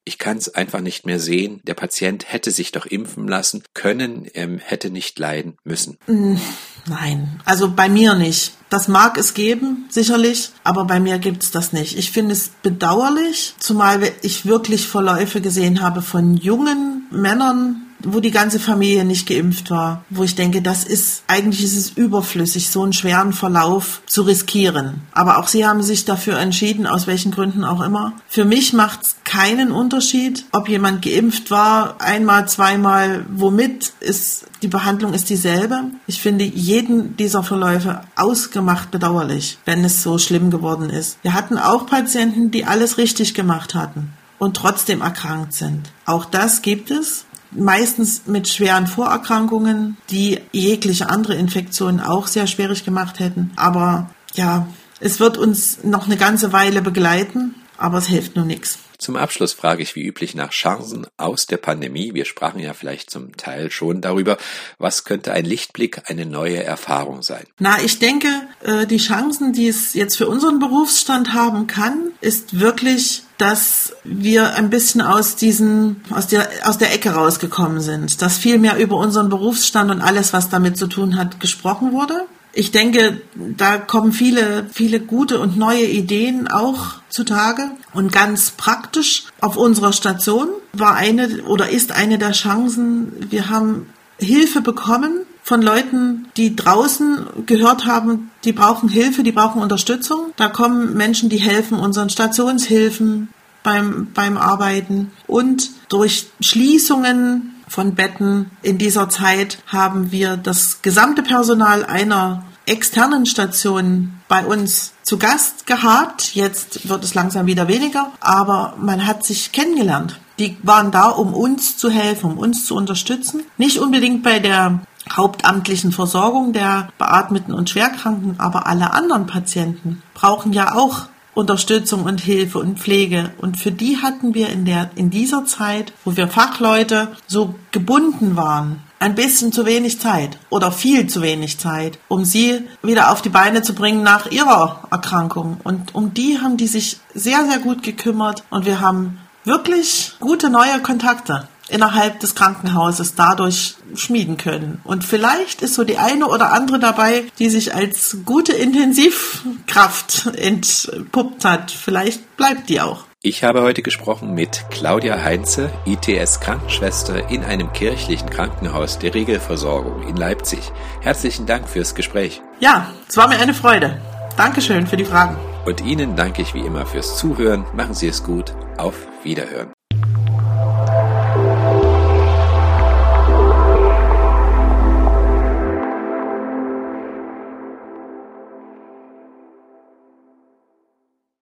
ich 0.04 0.16
kann 0.18 0.36
es 0.36 0.54
einfach 0.54 0.80
nicht 0.80 1.06
mehr 1.06 1.18
sehen, 1.18 1.60
der 1.64 1.74
Patient 1.74 2.32
hätte 2.32 2.52
sich 2.52 2.70
doch 2.70 2.86
impfen 2.86 3.26
lassen 3.26 3.64
können, 3.74 4.28
ähm, 4.34 4.58
hätte 4.58 4.90
nicht 4.90 5.18
leiden 5.18 5.56
müssen? 5.64 5.98
Hm, 6.06 6.40
nein, 6.86 7.40
also 7.44 7.72
bei 7.72 7.88
mir 7.88 8.14
nicht. 8.14 8.52
Das 8.68 8.86
mag 8.86 9.18
es 9.18 9.34
geben, 9.34 9.86
sicherlich, 9.90 10.52
aber 10.62 10.84
bei 10.84 11.00
mir 11.00 11.18
gibt 11.18 11.42
es 11.42 11.50
das 11.50 11.72
nicht. 11.72 11.98
Ich 11.98 12.12
finde 12.12 12.34
es 12.34 12.50
bedauerlich, 12.62 13.56
zumal 13.58 14.12
ich 14.22 14.46
wirklich 14.46 14.86
Verläufe 14.86 15.40
gesehen 15.40 15.82
habe 15.82 16.02
von 16.02 16.36
jungen 16.36 17.08
Männern, 17.10 17.89
wo 18.04 18.20
die 18.20 18.30
ganze 18.30 18.60
Familie 18.60 19.04
nicht 19.04 19.28
geimpft 19.28 19.70
war, 19.70 20.04
wo 20.10 20.24
ich 20.24 20.34
denke, 20.34 20.62
das 20.62 20.84
ist, 20.84 21.22
eigentlich 21.26 21.64
ist 21.64 21.76
es 21.76 21.90
überflüssig, 21.90 22.70
so 22.70 22.82
einen 22.82 22.92
schweren 22.92 23.32
Verlauf 23.32 24.02
zu 24.06 24.22
riskieren. 24.22 25.02
Aber 25.12 25.38
auch 25.38 25.48
sie 25.48 25.66
haben 25.66 25.82
sich 25.82 26.04
dafür 26.04 26.38
entschieden, 26.38 26.86
aus 26.86 27.06
welchen 27.06 27.32
Gründen 27.32 27.64
auch 27.64 27.80
immer. 27.80 28.14
Für 28.28 28.44
mich 28.44 28.72
macht 28.72 29.02
es 29.02 29.16
keinen 29.24 29.72
Unterschied, 29.72 30.44
ob 30.52 30.68
jemand 30.68 31.02
geimpft 31.02 31.50
war, 31.50 32.00
einmal, 32.00 32.48
zweimal, 32.48 33.24
womit 33.30 33.92
ist, 34.00 34.46
die 34.62 34.68
Behandlung 34.68 35.14
ist 35.14 35.30
dieselbe. 35.30 35.84
Ich 36.06 36.20
finde 36.20 36.44
jeden 36.44 37.16
dieser 37.16 37.42
Verläufe 37.42 38.02
ausgemacht 38.16 38.90
bedauerlich, 38.90 39.58
wenn 39.64 39.84
es 39.84 40.02
so 40.02 40.18
schlimm 40.18 40.50
geworden 40.50 40.90
ist. 40.90 41.18
Wir 41.22 41.34
hatten 41.34 41.58
auch 41.58 41.86
Patienten, 41.86 42.50
die 42.50 42.64
alles 42.64 42.98
richtig 42.98 43.34
gemacht 43.34 43.74
hatten 43.74 44.12
und 44.40 44.56
trotzdem 44.56 45.02
erkrankt 45.02 45.52
sind. 45.52 45.92
Auch 46.06 46.24
das 46.24 46.62
gibt 46.62 46.90
es 46.90 47.26
meistens 47.50 48.22
mit 48.26 48.48
schweren 48.48 48.86
Vorerkrankungen, 48.86 49.96
die 50.10 50.40
jegliche 50.52 51.08
andere 51.08 51.34
Infektion 51.34 52.00
auch 52.00 52.26
sehr 52.26 52.46
schwierig 52.46 52.84
gemacht 52.84 53.18
hätten. 53.18 53.52
Aber 53.56 54.10
ja, 54.34 54.68
es 55.00 55.20
wird 55.20 55.38
uns 55.38 55.82
noch 55.82 56.06
eine 56.06 56.16
ganze 56.16 56.52
Weile 56.52 56.82
begleiten, 56.82 57.54
aber 57.80 57.98
es 57.98 58.06
hilft 58.06 58.36
nur 58.36 58.44
nichts. 58.44 58.78
Zum 58.98 59.16
Abschluss 59.16 59.54
frage 59.54 59.82
ich 59.82 59.96
wie 59.96 60.04
üblich 60.04 60.34
nach 60.34 60.50
Chancen 60.50 61.06
aus 61.16 61.46
der 61.46 61.56
Pandemie. 61.56 62.12
Wir 62.12 62.26
sprachen 62.26 62.60
ja 62.60 62.74
vielleicht 62.74 63.10
zum 63.10 63.34
Teil 63.34 63.70
schon 63.70 64.02
darüber. 64.02 64.36
Was 64.78 65.04
könnte 65.04 65.32
ein 65.32 65.46
Lichtblick, 65.46 66.02
eine 66.10 66.26
neue 66.26 66.62
Erfahrung 66.62 67.22
sein? 67.22 67.44
Na, 67.58 67.80
ich 67.82 67.98
denke, 67.98 68.28
äh, 68.62 68.86
die 68.86 68.98
Chancen, 68.98 69.54
die 69.54 69.68
es 69.68 69.94
jetzt 69.94 70.16
für 70.16 70.28
unseren 70.28 70.58
Berufsstand 70.58 71.32
haben 71.32 71.66
kann, 71.66 72.12
ist 72.20 72.60
wirklich 72.60 73.22
dass 73.38 73.94
wir 74.04 74.54
ein 74.56 74.68
bisschen 74.68 75.00
aus 75.00 75.34
diesen, 75.34 76.02
aus 76.10 76.26
der, 76.26 76.46
aus 76.64 76.76
der 76.76 76.92
Ecke 76.92 77.12
rausgekommen 77.12 77.80
sind, 77.80 78.20
dass 78.20 78.36
viel 78.36 78.58
mehr 78.58 78.76
über 78.76 78.98
unseren 78.98 79.30
Berufsstand 79.30 79.90
und 79.90 80.02
alles, 80.02 80.34
was 80.34 80.50
damit 80.50 80.76
zu 80.76 80.88
tun 80.88 81.16
hat, 81.16 81.40
gesprochen 81.40 81.92
wurde. 81.92 82.26
Ich 82.52 82.72
denke, 82.72 83.20
da 83.34 83.78
kommen 83.78 84.12
viele, 84.12 84.66
viele 84.72 85.00
gute 85.00 85.38
und 85.38 85.56
neue 85.56 85.86
Ideen 85.86 86.48
auch 86.48 86.94
zutage. 87.08 87.70
Und 87.92 88.12
ganz 88.12 88.50
praktisch 88.50 89.24
auf 89.40 89.56
unserer 89.56 89.92
Station 89.92 90.48
war 90.72 90.94
eine 90.96 91.44
oder 91.44 91.68
ist 91.68 91.92
eine 91.92 92.18
der 92.18 92.32
Chancen, 92.32 93.30
wir 93.30 93.50
haben 93.50 93.86
Hilfe 94.18 94.60
bekommen 94.60 95.26
von 95.42 95.62
Leuten, 95.62 96.28
die 96.36 96.54
draußen 96.54 97.46
gehört 97.46 97.86
haben, 97.86 98.30
die 98.44 98.52
brauchen 98.52 98.88
Hilfe, 98.88 99.22
die 99.22 99.32
brauchen 99.32 99.62
Unterstützung. 99.62 100.32
Da 100.36 100.48
kommen 100.48 100.96
Menschen, 100.96 101.28
die 101.28 101.38
helfen 101.38 101.78
unseren 101.78 102.10
Stationshilfen 102.10 103.30
beim, 103.62 104.08
beim 104.14 104.36
Arbeiten. 104.36 105.10
Und 105.26 105.70
durch 105.88 106.26
Schließungen 106.40 107.49
von 107.70 107.94
Betten 107.94 108.50
in 108.62 108.78
dieser 108.78 109.08
Zeit 109.08 109.58
haben 109.68 110.10
wir 110.10 110.36
das 110.36 110.82
gesamte 110.82 111.22
Personal 111.22 111.86
einer 111.86 112.44
externen 112.66 113.26
Station 113.26 114.20
bei 114.28 114.44
uns 114.44 114.92
zu 115.02 115.18
Gast 115.18 115.66
gehabt. 115.66 116.34
Jetzt 116.34 116.88
wird 116.88 117.04
es 117.04 117.14
langsam 117.14 117.46
wieder 117.46 117.68
weniger, 117.68 118.10
aber 118.20 118.74
man 118.76 119.06
hat 119.06 119.24
sich 119.24 119.52
kennengelernt. 119.52 120.20
Die 120.40 120.56
waren 120.64 120.90
da, 120.90 121.08
um 121.10 121.32
uns 121.32 121.76
zu 121.76 121.90
helfen, 121.90 122.32
um 122.32 122.38
uns 122.38 122.66
zu 122.66 122.74
unterstützen. 122.74 123.44
Nicht 123.56 123.78
unbedingt 123.78 124.24
bei 124.24 124.40
der 124.40 124.80
hauptamtlichen 125.12 125.92
Versorgung 125.92 126.52
der 126.52 126.88
Beatmeten 126.98 127.54
und 127.54 127.70
Schwerkranken, 127.70 128.34
aber 128.38 128.66
alle 128.66 128.92
anderen 128.92 129.26
Patienten 129.26 130.02
brauchen 130.14 130.52
ja 130.52 130.74
auch 130.74 131.06
Unterstützung 131.40 132.04
und 132.04 132.20
Hilfe 132.20 132.58
und 132.58 132.78
Pflege. 132.78 133.32
Und 133.38 133.56
für 133.56 133.72
die 133.72 133.98
hatten 133.98 134.34
wir 134.34 134.50
in 134.50 134.64
der, 134.64 134.90
in 134.94 135.10
dieser 135.10 135.44
Zeit, 135.46 135.92
wo 136.04 136.16
wir 136.16 136.28
Fachleute 136.28 137.08
so 137.26 137.54
gebunden 137.72 138.36
waren, 138.36 138.82
ein 139.00 139.14
bisschen 139.14 139.50
zu 139.50 139.64
wenig 139.64 139.98
Zeit 139.98 140.38
oder 140.50 140.70
viel 140.70 141.06
zu 141.06 141.22
wenig 141.22 141.58
Zeit, 141.58 141.98
um 142.08 142.24
sie 142.24 142.68
wieder 142.82 143.10
auf 143.10 143.22
die 143.22 143.30
Beine 143.30 143.62
zu 143.62 143.74
bringen 143.74 144.02
nach 144.02 144.30
ihrer 144.30 144.82
Erkrankung. 144.90 145.58
Und 145.64 145.94
um 145.94 146.12
die 146.12 146.38
haben 146.38 146.58
die 146.58 146.66
sich 146.66 146.98
sehr, 147.14 147.46
sehr 147.46 147.58
gut 147.58 147.82
gekümmert 147.82 148.44
und 148.50 148.66
wir 148.66 148.80
haben 148.80 149.18
wirklich 149.44 150.12
gute 150.20 150.50
neue 150.50 150.80
Kontakte 150.82 151.48
innerhalb 151.70 152.20
des 152.20 152.34
Krankenhauses 152.34 153.14
dadurch 153.14 153.76
schmieden 153.94 154.36
können. 154.36 154.80
Und 154.84 155.04
vielleicht 155.04 155.62
ist 155.62 155.74
so 155.74 155.84
die 155.84 155.98
eine 155.98 156.26
oder 156.26 156.52
andere 156.52 156.78
dabei, 156.78 157.24
die 157.38 157.48
sich 157.50 157.74
als 157.74 158.18
gute 158.24 158.52
Intensivkraft 158.52 160.26
entpuppt 160.36 161.44
hat. 161.44 161.70
Vielleicht 161.70 162.36
bleibt 162.36 162.68
die 162.68 162.80
auch. 162.80 163.04
Ich 163.22 163.44
habe 163.44 163.60
heute 163.60 163.82
gesprochen 163.82 164.32
mit 164.32 164.64
Claudia 164.70 165.22
Heinze, 165.22 165.70
ITS-Krankenschwester 165.84 167.28
in 167.28 167.44
einem 167.44 167.70
kirchlichen 167.74 168.30
Krankenhaus 168.30 168.98
der 168.98 169.12
Regelversorgung 169.12 170.08
in 170.08 170.16
Leipzig. 170.16 170.72
Herzlichen 171.02 171.44
Dank 171.44 171.68
fürs 171.68 171.94
Gespräch. 171.94 172.40
Ja, 172.60 172.86
es 173.08 173.18
war 173.18 173.28
mir 173.28 173.38
eine 173.38 173.52
Freude. 173.52 174.00
Dankeschön 174.38 174.86
für 174.86 174.96
die 174.96 175.04
Fragen. 175.04 175.36
Und 175.66 175.82
Ihnen 175.82 176.16
danke 176.16 176.40
ich 176.40 176.54
wie 176.54 176.64
immer 176.64 176.86
fürs 176.86 177.18
Zuhören. 177.18 177.66
Machen 177.74 177.92
Sie 177.92 178.08
es 178.08 178.24
gut. 178.24 178.54
Auf 178.78 178.94
Wiederhören. 179.22 179.70